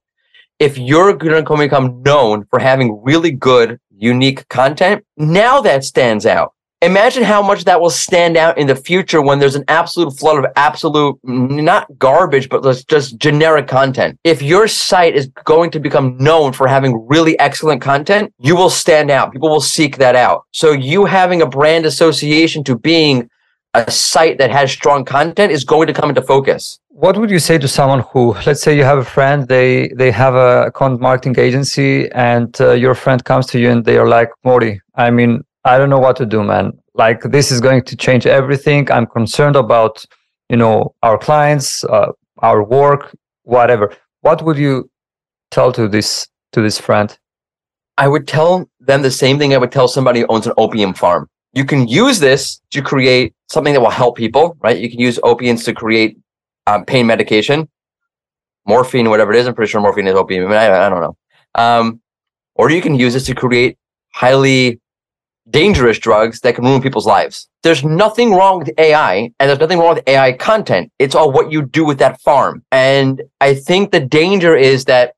[0.60, 6.26] if you're going to become known for having really good, unique content, now that stands
[6.26, 6.54] out.
[6.84, 10.44] Imagine how much that will stand out in the future when there's an absolute flood
[10.44, 14.18] of absolute, not garbage, but just generic content.
[14.24, 18.72] If your site is going to become known for having really excellent content, you will
[18.72, 19.32] stand out.
[19.32, 20.46] People will seek that out.
[20.54, 23.30] So you having a brand association to being
[23.74, 26.80] a site that has strong content is going to come into focus.
[26.90, 30.12] What would you say to someone who, let's say, you have a friend, they they
[30.12, 34.08] have a content marketing agency, and uh, your friend comes to you and they are
[34.08, 36.74] like, Mordy, I mean, I don't know what to do, man.
[36.96, 38.92] Like this is going to change everything.
[38.92, 40.06] I'm concerned about,
[40.50, 43.94] you know, our clients, uh, our work, whatever.
[44.22, 44.92] What would you
[45.50, 47.18] tell to this to this friend?
[47.98, 50.94] I would tell them the same thing I would tell somebody who owns an opium
[50.94, 51.30] farm.
[51.54, 54.78] You can use this to create something that will help people, right?
[54.78, 56.18] You can use opiates to create
[56.68, 57.70] um, pain medication,
[58.66, 59.48] morphine, whatever it is.
[59.48, 60.52] I'm pretty sure morphine is opium.
[60.52, 61.18] I, I don't know.
[61.56, 62.02] Um,
[62.56, 63.78] or you can use this to create
[64.14, 64.80] highly
[65.50, 67.48] dangerous drugs that can ruin people's lives.
[67.64, 70.92] There's nothing wrong with AI and there's nothing wrong with AI content.
[71.00, 72.64] It's all what you do with that farm.
[72.72, 75.16] And I think the danger is that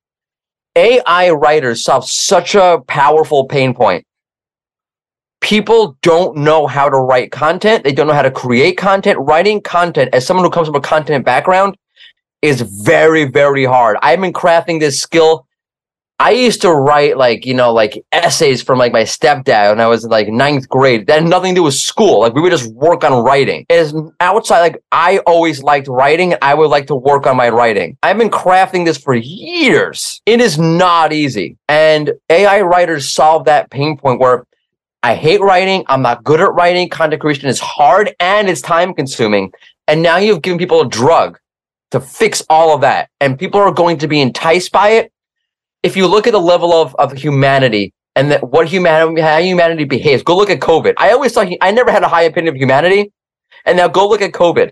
[0.76, 4.06] AI writers solve such a powerful pain point.
[5.43, 7.84] People don't know how to write content.
[7.84, 9.19] They don't know how to create content.
[9.19, 11.77] Writing content as someone who comes from a content background
[12.41, 13.97] is very, very hard.
[14.01, 15.45] I've been crafting this skill
[16.23, 19.88] I used to write like, you know, like essays from like my stepdad when I
[19.88, 21.08] was like ninth grade.
[21.08, 22.21] That had nothing to do with school.
[22.21, 23.65] Like we would just work on writing.
[23.69, 26.36] As outside, like I always liked writing.
[26.41, 27.97] I would like to work on my writing.
[28.03, 30.21] I've been crafting this for years.
[30.25, 31.58] It is not easy.
[31.67, 34.45] And AI writers solve that pain point where
[35.03, 35.83] I hate writing.
[35.87, 36.87] I'm not good at writing.
[36.89, 39.51] Content creation is hard and it's time consuming.
[39.87, 41.37] And now you've given people a drug
[41.91, 43.09] to fix all of that.
[43.19, 45.11] And people are going to be enticed by it
[45.83, 49.83] if you look at the level of, of humanity and that what humanity how humanity
[49.83, 50.93] behaves, go look at COVID.
[50.97, 53.11] I always thought I never had a high opinion of humanity,
[53.65, 54.71] and now go look at COVID.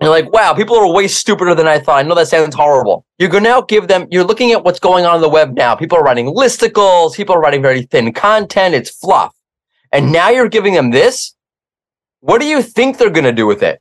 [0.00, 1.98] And you're like, wow, people are way stupider than I thought.
[1.98, 3.04] I know that sounds horrible.
[3.18, 5.56] You're going to now give them, you're looking at what's going on on the web
[5.56, 5.74] now.
[5.74, 9.34] People are writing listicles, people are writing very thin content, it's fluff.
[9.92, 11.34] And now you're giving them this.
[12.20, 13.80] What do you think they're going to do with it?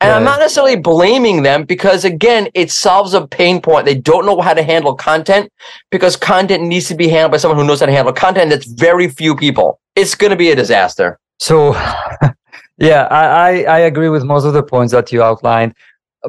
[0.00, 0.16] And yeah.
[0.16, 3.84] I'm not necessarily blaming them because again, it solves a pain point.
[3.84, 5.52] They don't know how to handle content
[5.90, 8.50] because content needs to be handled by someone who knows how to handle content.
[8.50, 9.78] That's very few people.
[9.96, 11.18] It's going to be a disaster.
[11.38, 11.74] So,
[12.78, 15.74] yeah, I, I agree with most of the points that you outlined.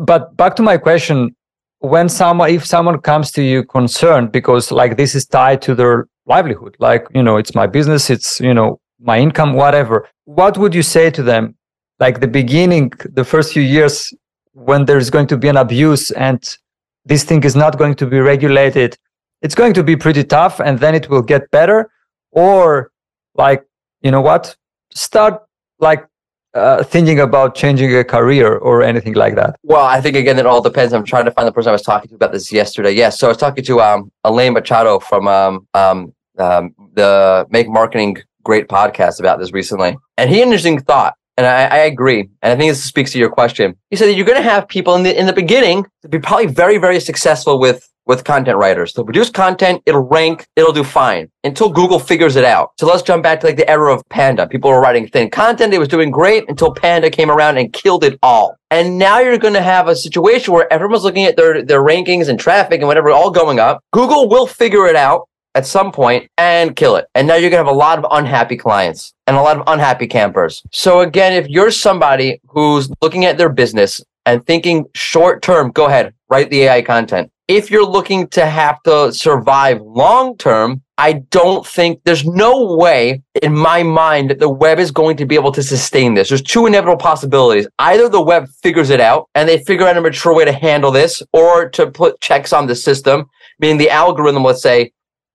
[0.02, 1.34] But back to my question,
[1.80, 6.08] when someone, if someone comes to you concerned because like this is tied to their
[6.26, 10.76] livelihood, like, you know, it's my business, it's, you know, my income, whatever, what would
[10.76, 11.56] you say to them?
[12.02, 14.12] like the beginning, the first few years
[14.54, 16.58] when there's going to be an abuse and
[17.06, 18.98] this thing is not going to be regulated,
[19.44, 21.90] it's going to be pretty tough and then it will get better.
[22.32, 22.92] Or
[23.36, 23.64] like,
[24.02, 24.56] you know what?
[24.92, 25.44] Start
[25.80, 26.06] like
[26.54, 29.56] uh, thinking about changing a career or anything like that?
[29.64, 30.94] Well, I think again, it all depends.
[30.94, 32.92] I'm trying to find the person I was talking to about this yesterday.
[32.92, 37.70] Yes, so I was talking to um, Elaine Machado from um, um, um, the Make
[37.70, 41.78] Marketing Great podcast about this recently, and he had an interesting thought and I, I,
[41.80, 42.30] agree.
[42.42, 43.76] And I think this speaks to your question.
[43.90, 46.20] You said that you're going to have people in the in the beginning to be
[46.20, 48.94] probably very very successful with with content writers.
[48.94, 52.72] They'll produce content, it'll rank, it'll do fine until Google figures it out.
[52.80, 54.48] So let's jump back to like the era of Panda.
[54.48, 58.04] People were writing thin content, it was doing great until Panda came around and killed
[58.04, 58.56] it all.
[58.70, 62.28] And now you're going to have a situation where everyone's looking at their their rankings
[62.28, 63.84] and traffic and whatever all going up.
[63.94, 67.08] Google will figure it out at some point and kill it.
[67.16, 69.64] And now you're going to have a lot of unhappy clients and a lot of
[69.68, 70.64] unhappy campers.
[70.72, 75.86] So again, if you're somebody who's looking at their business and thinking short term, go
[75.86, 77.32] ahead, write the AI content.
[77.48, 83.24] If you're looking to have to survive long term, I don't think there's no way
[83.42, 86.30] in my mind that the web is going to be able to sustain this.
[86.30, 87.68] There's two inevitable possibilities.
[87.80, 90.92] Either the web figures it out and they figure out a mature way to handle
[90.92, 93.26] this or to put checks on the system,
[93.60, 94.92] meaning the algorithm, let's say,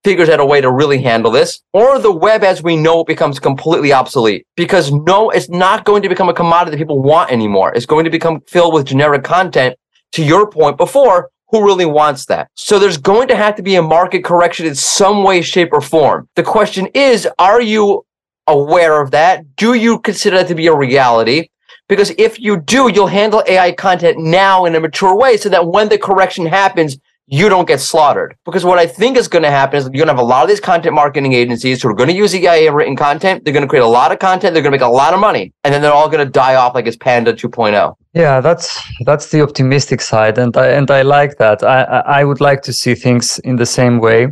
[0.07, 3.09] figures out a way to really handle this, or the web as we know it
[3.09, 4.47] becomes completely obsolete.
[4.55, 7.75] Because no, it's not going to become a commodity that people want anymore.
[7.75, 9.75] It's going to become filled with generic content.
[10.13, 12.49] To your point before, who really wants that?
[12.55, 15.81] So there's going to have to be a market correction in some way, shape, or
[15.81, 16.29] form.
[16.37, 18.07] The question is, are you
[18.47, 19.57] aware of that?
[19.57, 21.49] Do you consider that to be a reality?
[21.89, 25.67] Because if you do, you'll handle AI content now in a mature way so that
[25.67, 26.97] when the correction happens,
[27.29, 28.37] you don't get slaughtered.
[28.45, 30.43] Because what I think is going to happen is you're going to have a lot
[30.43, 33.45] of these content marketing agencies who are going to use AI written content.
[33.45, 34.55] They're going to create a lot of content.
[34.55, 36.55] They're going to make a lot of money, and then they're all going to die
[36.55, 37.95] off like it's Panda 2.0.
[38.13, 41.63] Yeah, that's that's the optimistic side, and I and I like that.
[41.63, 41.83] I
[42.21, 44.29] I would like to see things in the same way,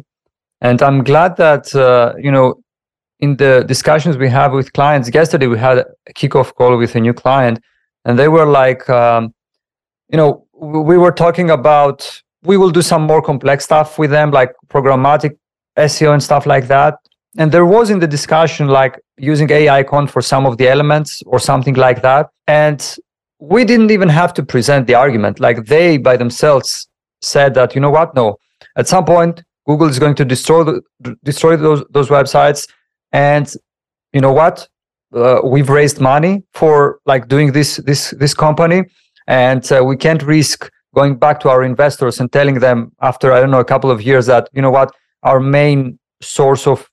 [0.61, 2.63] and I'm glad that uh, you know
[3.21, 5.11] in the discussions we have with clients.
[5.13, 7.61] Yesterday we had a kickoff call with a new client,
[8.05, 9.35] and they were like, um,
[10.09, 14.31] you know, we were talking about we will do some more complex stuff with them,
[14.31, 15.37] like programmatic
[15.79, 16.99] SEO and stuff like that.
[17.37, 21.23] and there was in the discussion like using AI con for some of the elements
[21.27, 22.29] or something like that.
[22.47, 22.97] And
[23.41, 25.41] we didn't even have to present the argument.
[25.41, 26.89] Like they by themselves
[27.23, 28.15] said that, you know what?
[28.15, 28.37] No,
[28.77, 30.83] at some point, Google is going to destroy the,
[31.25, 32.69] destroy those those websites.
[33.13, 33.53] And
[34.13, 34.69] you know what?
[35.15, 38.85] Uh, we've raised money for like doing this this this company,
[39.27, 43.41] and uh, we can't risk going back to our investors and telling them after I
[43.41, 46.89] don't know a couple of years that you know what our main source of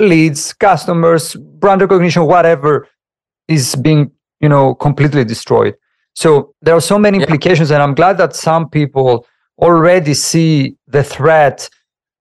[0.00, 2.88] leads, customers, brand recognition, whatever
[3.48, 5.74] is being you know completely destroyed.
[6.14, 7.24] So there are so many yeah.
[7.24, 9.26] implications, and I'm glad that some people
[9.58, 11.68] already see the threat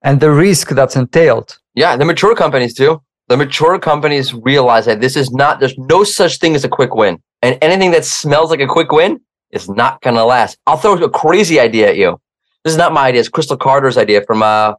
[0.04, 1.58] and the risk that's entailed.
[1.76, 3.02] Yeah, the mature companies do.
[3.28, 6.94] The mature companies realize that this is not, there's no such thing as a quick
[6.94, 7.22] win.
[7.42, 9.22] And anything that smells like a quick win
[9.54, 10.58] is not going to last.
[10.68, 12.20] I'll throw a crazy idea at you.
[12.64, 13.22] This is not my idea.
[13.22, 14.74] It's Crystal Carter's idea from, uh,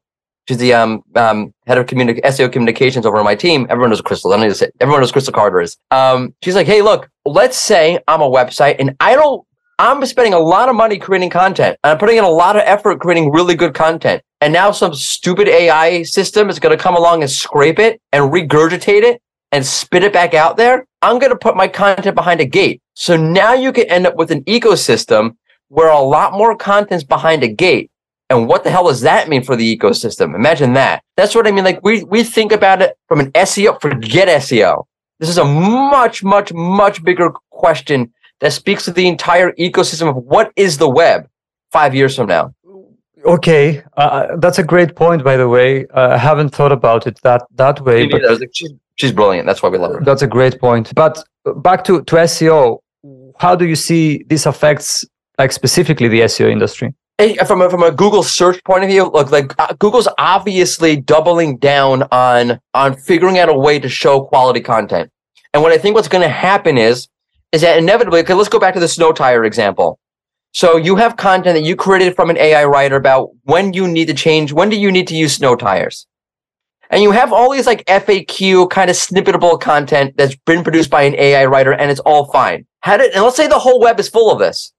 [0.48, 3.66] she's the um, um, head of communi- SEO communications over on my team.
[3.68, 4.32] Everyone knows Crystal.
[4.32, 5.76] I don't need to say, everyone knows Crystal Carter is.
[5.90, 9.44] Um, she's like, hey, look, let's say I'm a website and I don't
[9.78, 13.00] I'm spending a lot of money creating content I'm putting in a lot of effort
[13.00, 14.22] creating really good content.
[14.40, 18.32] And now some stupid AI system is going to come along and scrape it and
[18.32, 20.86] regurgitate it and spit it back out there.
[21.02, 22.80] I'm going to put my content behind a gate.
[22.94, 25.36] So now you can end up with an ecosystem
[25.68, 27.90] where a lot more content's behind a gate.
[28.30, 30.34] And what the hell does that mean for the ecosystem?
[30.34, 31.02] Imagine that.
[31.16, 31.64] That's what I mean.
[31.64, 34.84] Like we, we think about it from an SEO, forget SEO.
[35.18, 40.16] This is a much, much, much bigger question that speaks to the entire ecosystem of
[40.16, 41.28] what is the web
[41.70, 42.54] five years from now.
[43.24, 45.22] Okay, uh, uh that's a great point.
[45.22, 48.08] By the way, uh, I haven't thought about it that that way.
[48.08, 48.50] But like,
[48.96, 49.46] she's, brilliant.
[49.46, 50.00] That's why we love her.
[50.00, 50.94] That's a great point.
[50.94, 51.24] But
[51.56, 52.78] back to to SEO,
[53.38, 55.04] how do you see this affects
[55.38, 56.94] like specifically the SEO industry?
[57.46, 61.56] from a, from a Google search point of view, look like uh, Google's obviously doubling
[61.58, 65.10] down on on figuring out a way to show quality content.
[65.54, 67.08] And what I think what's going to happen is
[67.52, 69.98] is that inevitably, okay, let's go back to the snow tire example.
[70.52, 74.08] So you have content that you created from an AI writer about when you need
[74.08, 76.06] to change, when do you need to use snow tires?
[76.92, 81.02] And you have all these like FAQ kind of snippetable content that's been produced by
[81.02, 82.66] an AI writer and it's all fine.
[82.80, 84.72] How did, and let's say the whole web is full of this.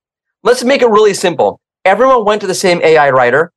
[0.43, 1.59] Let's make it really simple.
[1.83, 3.51] Everyone went to the same AI writer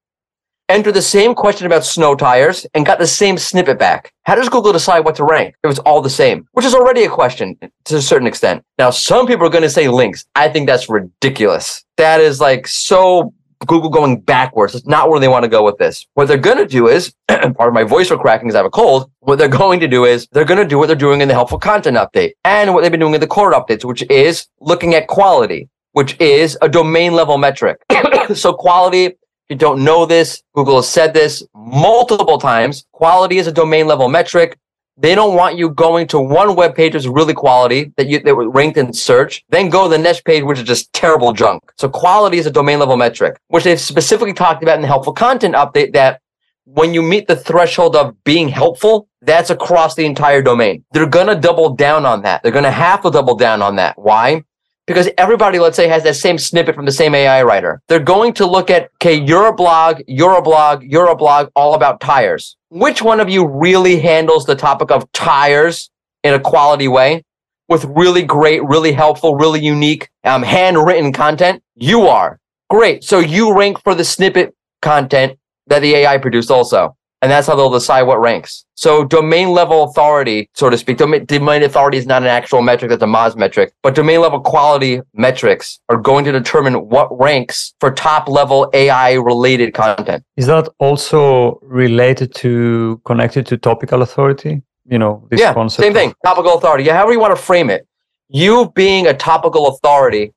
[0.69, 4.12] entered the same question about snow tires and got the same snippet back.
[4.25, 6.47] How does Google decide what to rank if it's all the same?
[6.53, 8.64] Which is already a question to a certain extent.
[8.79, 10.25] Now, some people are going to say links.
[10.35, 11.85] I think that's ridiculous.
[11.97, 13.33] That is like so
[13.66, 14.75] Google going backwards.
[14.75, 16.07] It's not where they want to go with this.
[16.14, 18.66] What they're going to do is, part of my voice for cracking is I have
[18.66, 19.11] a cold.
[19.21, 21.35] What they're going to do is they're going to do what they're doing in the
[21.35, 24.95] helpful content update and what they've been doing in the core updates, which is looking
[24.95, 27.79] at quality, which is a domain level metric.
[28.35, 29.16] so quality
[29.49, 32.85] if you don't know this, Google has said this multiple times.
[32.90, 34.59] Quality is a domain level metric.
[34.98, 38.35] They don't want you going to one web page that's really quality that you that
[38.35, 41.62] were ranked in search, then go to the next page which is just terrible junk.
[41.76, 45.12] So quality is a domain level metric, which they've specifically talked about in the helpful
[45.12, 46.20] content update that
[46.64, 50.85] when you meet the threshold of being helpful, that's across the entire domain.
[50.92, 52.42] They're going to double down on that.
[52.42, 53.98] They're going to have to double down on that.
[53.98, 54.44] Why?
[54.87, 57.82] because everybody, let's say, has that same snippet from the same AI writer.
[57.88, 61.50] They're going to look at, okay, you're a blog, you're a blog, you're a blog
[61.56, 62.56] all about tires.
[62.70, 65.88] Which one of you really handles the topic of tires
[66.24, 67.22] in a quality way
[67.68, 71.62] with really great, really helpful, really unique, um, handwritten content?
[71.76, 72.40] You are.
[72.68, 73.05] Great.
[73.05, 77.57] So you rank for the snippet content that the AI produced also and that's how
[77.57, 78.64] they'll decide what ranks.
[78.74, 82.90] So domain level authority, so to speak, domain, domain authority is not an actual metric,
[82.90, 87.74] that's a Moz metric, but domain level quality metrics are going to determine what ranks
[87.81, 90.24] for top level AI related content.
[90.37, 94.62] Is that also related to connected to topical authority?
[94.88, 95.85] You know, this yeah, concept.
[95.85, 96.85] Same thing, topical authority.
[96.85, 97.87] Yeah, however you want to frame it.
[98.29, 100.33] You being a topical authority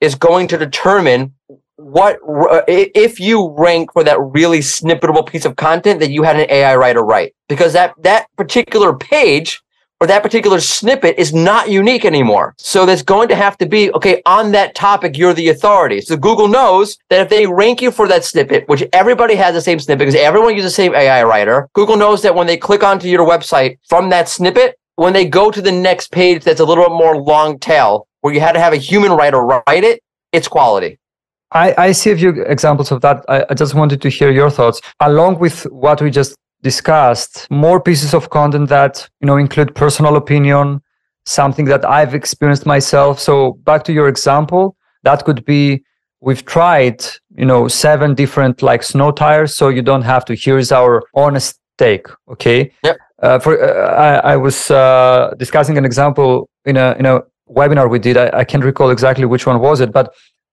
[0.00, 1.34] is going to determine
[1.78, 6.38] what uh, if you rank for that really snippetable piece of content that you had
[6.38, 9.62] an AI writer write because that that particular page
[10.00, 12.54] or that particular snippet is not unique anymore.
[12.58, 16.00] So there's going to have to be, okay, on that topic, you're the authority.
[16.00, 19.60] So Google knows that if they rank you for that snippet, which everybody has the
[19.60, 22.84] same snippet because everyone uses the same AI writer, Google knows that when they click
[22.84, 26.64] onto your website from that snippet, when they go to the next page that's a
[26.64, 30.00] little bit more long tail, where you had to have a human writer write it,
[30.32, 30.98] it's quality.
[31.52, 33.24] I, I see a few examples of that.
[33.28, 37.46] I, I just wanted to hear your thoughts along with what we just discussed.
[37.50, 40.82] More pieces of content that you know include personal opinion,
[41.26, 43.18] something that I've experienced myself.
[43.20, 45.84] So back to your example, that could be
[46.20, 47.04] we've tried
[47.36, 50.34] you know seven different like snow tires, so you don't have to.
[50.34, 52.06] Here's our honest take.
[52.28, 52.72] Okay.
[52.84, 52.96] Yep.
[53.22, 57.88] uh, for uh, I, I, was uh, discussing an example in a in a webinar
[57.88, 58.16] we did.
[58.16, 60.12] I, I can't recall exactly which one was it, but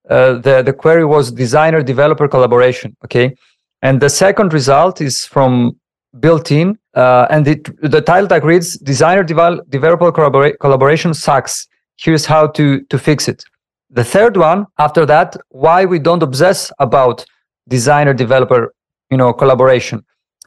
[0.10, 2.96] uh, the the query was designer developer collaboration.
[3.04, 3.36] Okay,
[3.82, 5.80] and the second result is from
[6.20, 11.68] Built In, uh, and it, the title tag reads designer devel- developer collabora- collaboration sucks.
[11.98, 13.44] Here's how to to fix it.
[13.90, 17.26] The third one after that, why we don't obsess about
[17.68, 18.74] designer developer,
[19.10, 20.06] you know, collaboration,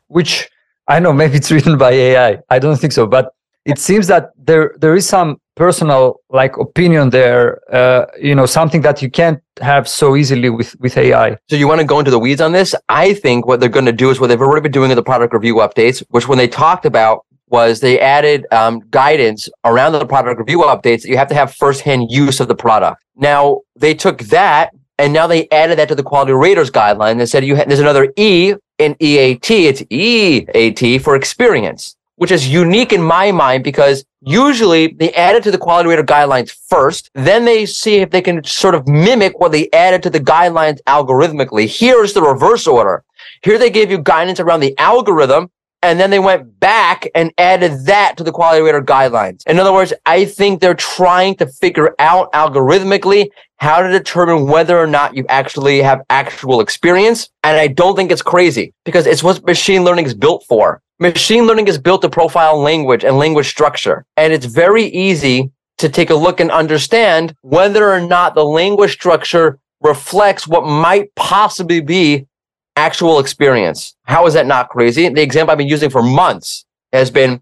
[0.08, 0.48] which
[0.88, 2.38] I know maybe it's written by AI.
[2.50, 3.32] I don't think so, but
[3.68, 7.60] it seems that there there is some personal like opinion there.
[7.72, 11.36] Uh, you know, something that you can't have so easily with with AI.
[11.50, 12.74] So you want to go into the weeds on this?
[12.88, 15.02] I think what they're going to do is what they've already been doing in the
[15.02, 20.06] product review updates, which when they talked about was they added um, guidance around the
[20.06, 23.02] product review updates that you have to have firsthand use of the product.
[23.16, 27.18] Now they took that and now they added that to the quality raters guideline.
[27.18, 29.50] They said you ha- there's another E in EAT.
[29.50, 35.42] It's EAT for experience, which is unique in my mind because usually they add it
[35.44, 37.10] to the quality rater guidelines first.
[37.14, 40.80] Then they see if they can sort of mimic what they added to the guidelines
[40.86, 41.66] algorithmically.
[41.66, 43.04] Here's the reverse order.
[43.42, 45.50] Here they gave you guidance around the algorithm
[45.80, 49.46] and then they went back and added that to the quality rater guidelines.
[49.46, 54.76] In other words, I think they're trying to figure out algorithmically how to determine whether
[54.76, 57.28] or not you actually have actual experience.
[57.44, 60.82] And I don't think it's crazy because it's what machine learning is built for.
[61.00, 64.04] Machine learning is built to profile language and language structure.
[64.16, 68.92] And it's very easy to take a look and understand whether or not the language
[68.92, 72.26] structure reflects what might possibly be
[72.74, 73.94] actual experience.
[74.04, 75.08] How is that not crazy?
[75.08, 77.40] The example I've been using for months has been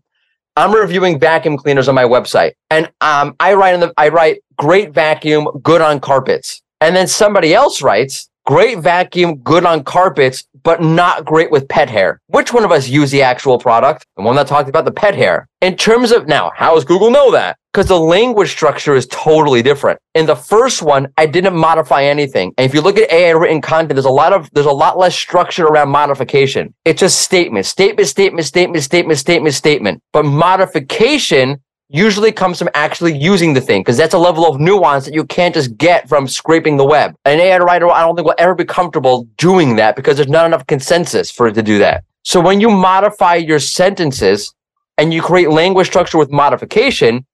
[0.58, 4.42] I'm reviewing vacuum cleaners on my website and um, I write in the I write
[4.56, 6.62] great vacuum, good on carpets.
[6.82, 11.90] And then somebody else writes great vacuum, good on carpets, but not great with pet
[11.90, 12.20] hair.
[12.28, 14.06] Which one of us use the actual product?
[14.16, 15.46] The one that talked about the pet hair.
[15.60, 17.56] In terms of now, how does Google know that?
[17.72, 19.98] Because the language structure is totally different.
[20.14, 22.54] In the first one, I didn't modify anything.
[22.56, 24.96] And if you look at AI written content, there's a lot of there's a lot
[24.96, 26.72] less structure around modification.
[26.84, 30.02] It's just statement, statement, statement, statement, statement, statement, statement.
[30.12, 35.04] But modification usually comes from actually using the thing because that's a level of nuance
[35.04, 37.14] that you can't just get from scraping the web.
[37.24, 40.46] An AI writer, I don't think will ever be comfortable doing that because there's not
[40.46, 42.04] enough consensus for it to do that.
[42.24, 44.52] So when you modify your sentences
[44.98, 47.24] and you create language structure with modification,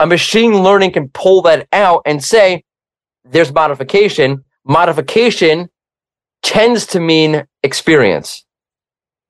[0.00, 2.64] a machine learning can pull that out and say,
[3.24, 4.44] there's modification.
[4.64, 5.68] Modification
[6.42, 8.44] tends to mean experience.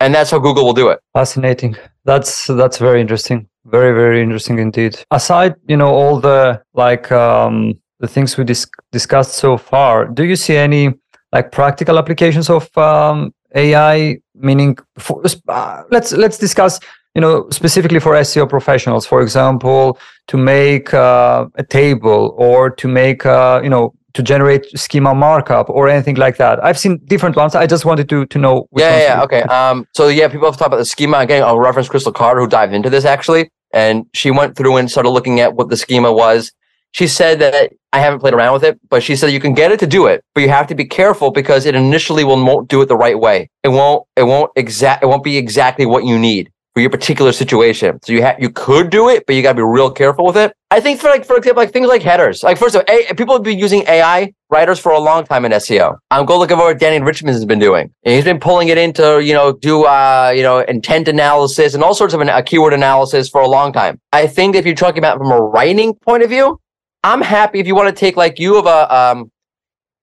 [0.00, 1.00] And that's how Google will do it.
[1.12, 1.76] Fascinating.
[2.04, 3.48] That's that's very interesting.
[3.64, 4.98] Very, very interesting indeed.
[5.10, 10.24] Aside, you know, all the like um, the things we dis- discussed so far, do
[10.24, 10.94] you see any
[11.32, 14.18] like practical applications of um, AI?
[14.34, 16.80] Meaning, for, uh, let's let's discuss,
[17.14, 19.06] you know, specifically for SEO professionals.
[19.06, 19.96] For example,
[20.26, 25.68] to make uh, a table or to make, uh, you know, to generate schema markup
[25.70, 26.62] or anything like that.
[26.64, 27.54] I've seen different ones.
[27.54, 28.68] I just wanted to to know.
[28.76, 29.42] yeah, yeah, okay.
[29.42, 31.42] Um, so yeah, people have talked about the schema again.
[31.42, 35.10] I'll reference Crystal Carter who dived into this actually, and she went through and started
[35.10, 36.52] looking at what the schema was.
[36.92, 39.72] She said that I haven't played around with it, but she said you can get
[39.72, 42.68] it to do it, but you have to be careful because it initially will won't
[42.68, 43.48] do it the right way.
[43.62, 44.06] It won't.
[44.16, 45.02] It won't exact.
[45.02, 47.98] It won't be exactly what you need for your particular situation.
[48.02, 50.36] So you have you could do it, but you got to be real careful with
[50.36, 50.54] it.
[50.70, 52.42] I think for like for example, like things like headers.
[52.42, 55.44] Like first of all, a, people have been using AI writers for a long time
[55.44, 55.96] in SEO.
[56.10, 57.92] I'm go look at what Danny Richmond has been doing.
[58.04, 61.82] And he's been pulling it into you know do uh you know intent analysis and
[61.82, 64.00] all sorts of an, a keyword analysis for a long time.
[64.12, 66.58] I think if you're talking about from a writing point of view,
[67.04, 69.30] I'm happy if you want to take like you have a um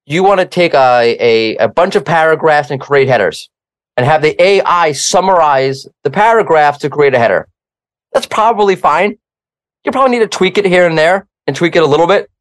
[0.06, 3.50] you want to take a, a a bunch of paragraphs and create headers
[4.00, 7.50] and have the AI summarize the paragraph to create a header.
[8.14, 9.18] That's probably fine.
[9.84, 12.32] You probably need to tweak it here and there and tweak it a little bit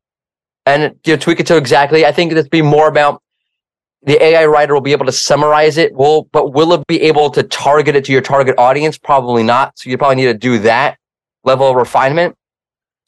[0.66, 2.06] and you know, tweak it to exactly.
[2.06, 3.20] I think it'd be more about
[4.04, 5.92] the AI writer will be able to summarize it.
[5.94, 8.96] Will, but will it be able to target it to your target audience?
[8.96, 9.76] Probably not.
[9.80, 10.96] So you probably need to do that
[11.42, 12.36] level of refinement.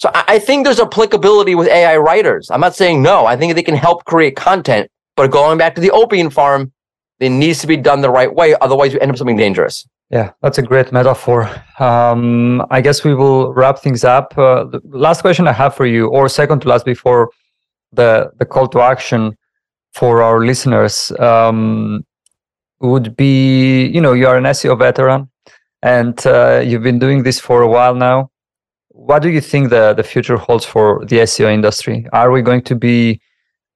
[0.01, 2.51] So I, I think there's applicability with AI writers.
[2.51, 3.27] I'm not saying no.
[3.27, 4.91] I think they can help create content.
[5.15, 6.73] But going back to the opium farm,
[7.21, 8.55] it needs to be done the right way.
[8.61, 9.87] Otherwise, you end up something dangerous.
[10.11, 11.49] Yeah, that's a great metaphor.
[11.79, 14.37] Um, I guess we will wrap things up.
[14.37, 17.31] Uh, the last question I have for you, or second to last before
[17.93, 19.37] the the call to action
[19.93, 22.05] for our listeners, um,
[22.81, 25.31] would be you know you are an SEO veteran
[25.83, 28.31] and uh, you've been doing this for a while now.
[28.89, 32.07] What do you think the the future holds for the SEO industry?
[32.13, 33.21] Are we going to be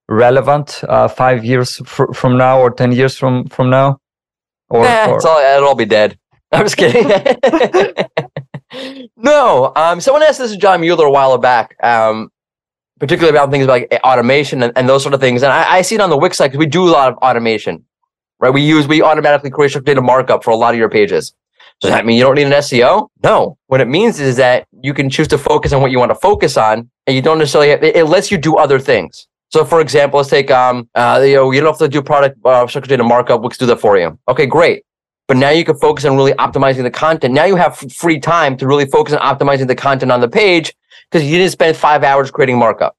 [0.09, 3.99] relevant uh, five years fr- from now or 10 years from, from now?
[4.69, 5.27] Or, nah, or...
[5.27, 6.19] All, it'll all be dead.
[6.53, 7.09] I'm just kidding.
[9.17, 9.73] no.
[9.75, 12.31] Um, someone asked this to John Mueller a while back, um,
[13.01, 15.43] particularly about things like automation and, and those sort of things.
[15.43, 17.19] And I, I see it on the Wix side because we do a lot of
[17.19, 17.85] automation,
[18.39, 18.51] right?
[18.51, 21.35] We use, we automatically create structured data markup for a lot of your pages.
[21.81, 23.09] Does that mean you don't need an SEO?
[23.23, 23.59] No.
[23.67, 26.15] What it means is that you can choose to focus on what you want to
[26.15, 27.71] focus on, and you don't necessarily.
[27.71, 29.27] Have, it, it lets you do other things.
[29.55, 32.45] So, for example, let's take um, uh, you know, you don't have to do product
[32.45, 33.41] uh, structured data markup.
[33.41, 34.19] Wix do that for you.
[34.27, 34.83] Okay, great.
[35.29, 37.35] But now you can focus on really optimizing the content.
[37.35, 40.75] Now you have free time to really focus on optimizing the content on the page
[41.09, 42.97] because you didn't spend five hours creating markup.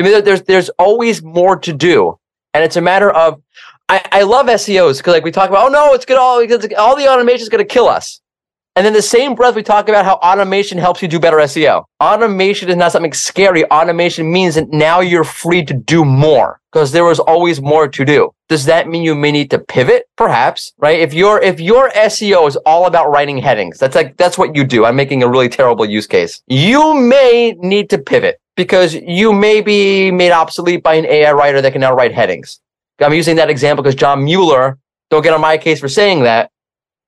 [0.00, 2.18] I mean, there's there's always more to do,
[2.54, 3.42] and it's a matter of
[3.90, 6.40] I, I love SEOs because like we talk about, oh no, it's gonna all
[6.78, 8.22] all the automation is gonna kill us.
[8.76, 11.84] And then the same breath we talk about how automation helps you do better SEO.
[12.02, 13.64] Automation is not something scary.
[13.70, 18.04] Automation means that now you're free to do more because there was always more to
[18.04, 18.30] do.
[18.50, 20.10] Does that mean you may need to pivot?
[20.16, 21.00] Perhaps, right?
[21.00, 24.62] If your if your SEO is all about writing headings, that's like that's what you
[24.62, 24.84] do.
[24.84, 26.42] I'm making a really terrible use case.
[26.46, 31.62] You may need to pivot because you may be made obsolete by an AI writer
[31.62, 32.60] that can now write headings.
[33.00, 36.50] I'm using that example because John Mueller, don't get on my case for saying that.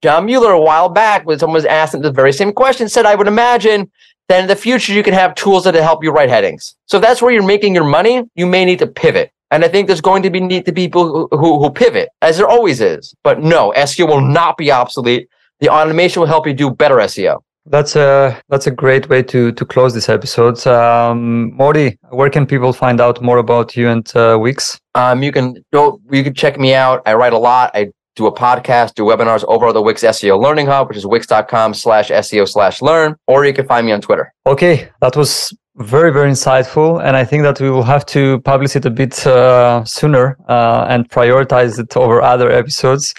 [0.03, 3.05] John Mueller, a while back, when someone was asked him the very same question, said,
[3.05, 3.91] I would imagine
[4.29, 6.77] that in the future you can have tools that help you write headings.
[6.87, 9.33] So if that's where you're making your money, you may need to pivot.
[9.51, 12.11] And I think there's going to be need to be people who, who, who pivot,
[12.21, 13.15] as there always is.
[13.25, 15.29] But no, SEO will not be obsolete.
[15.61, 17.41] The automation will help you do better SEO.
[17.67, 20.67] That's a that's a great way to to close this episode.
[20.67, 24.81] Um, Mordy, where can people find out more about you and uh, Wix?
[24.95, 26.01] Um, you can go.
[26.11, 27.03] You can check me out.
[27.05, 27.71] I write a lot.
[27.75, 31.07] I do a podcast, do webinars over at the Wix SEO Learning Hub, which is
[31.07, 34.33] wix.com slash SEO slash learn, or you can find me on Twitter.
[34.47, 38.77] Okay, that was very very insightful, and I think that we will have to publish
[38.77, 43.15] it a bit uh, sooner uh, and prioritize it over other episodes.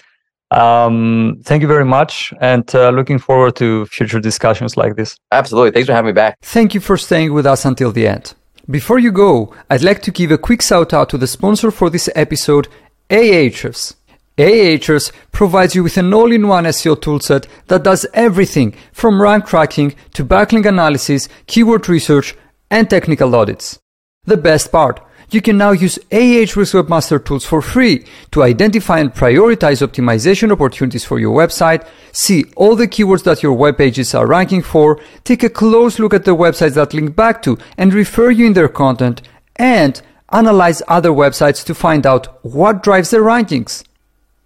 [0.50, 5.16] Um, thank you very much and uh, looking forward to future discussions like this.
[5.30, 5.70] Absolutely.
[5.70, 6.34] Thanks for having me back.
[6.42, 8.34] Thank you for staying with us until the end.
[8.68, 11.88] Before you go, I'd like to give a quick shout out to the sponsor for
[11.88, 12.66] this episode,
[13.08, 13.94] Ahrefs.
[14.40, 20.24] Ahrefs provides you with an all-in-one SEO toolset that does everything from rank tracking to
[20.24, 22.34] backlink analysis, keyword research,
[22.70, 23.78] and technical audits.
[24.24, 29.12] The best part, you can now use Ahrefs Webmaster Tools for free to identify and
[29.12, 34.26] prioritize optimization opportunities for your website, see all the keywords that your web pages are
[34.26, 38.30] ranking for, take a close look at the websites that link back to and refer
[38.30, 39.20] you in their content,
[39.56, 40.00] and
[40.32, 43.84] analyze other websites to find out what drives their rankings.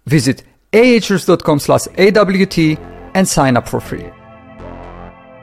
[0.05, 2.79] Visit ahrefs.com slash AWT
[3.15, 4.05] and sign up for free.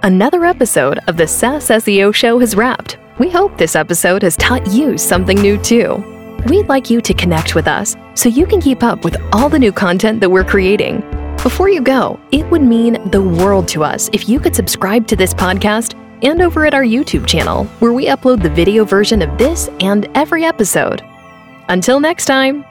[0.02, 2.98] Another episode of the SaaS SEO Show has wrapped.
[3.18, 6.02] We hope this episode has taught you something new too.
[6.48, 9.58] We'd like you to connect with us so you can keep up with all the
[9.58, 11.00] new content that we're creating.
[11.42, 15.16] Before you go, it would mean the world to us if you could subscribe to
[15.16, 15.94] this podcast
[16.24, 20.08] and over at our YouTube channel, where we upload the video version of this and
[20.14, 21.02] every episode.
[21.68, 22.64] Until next time.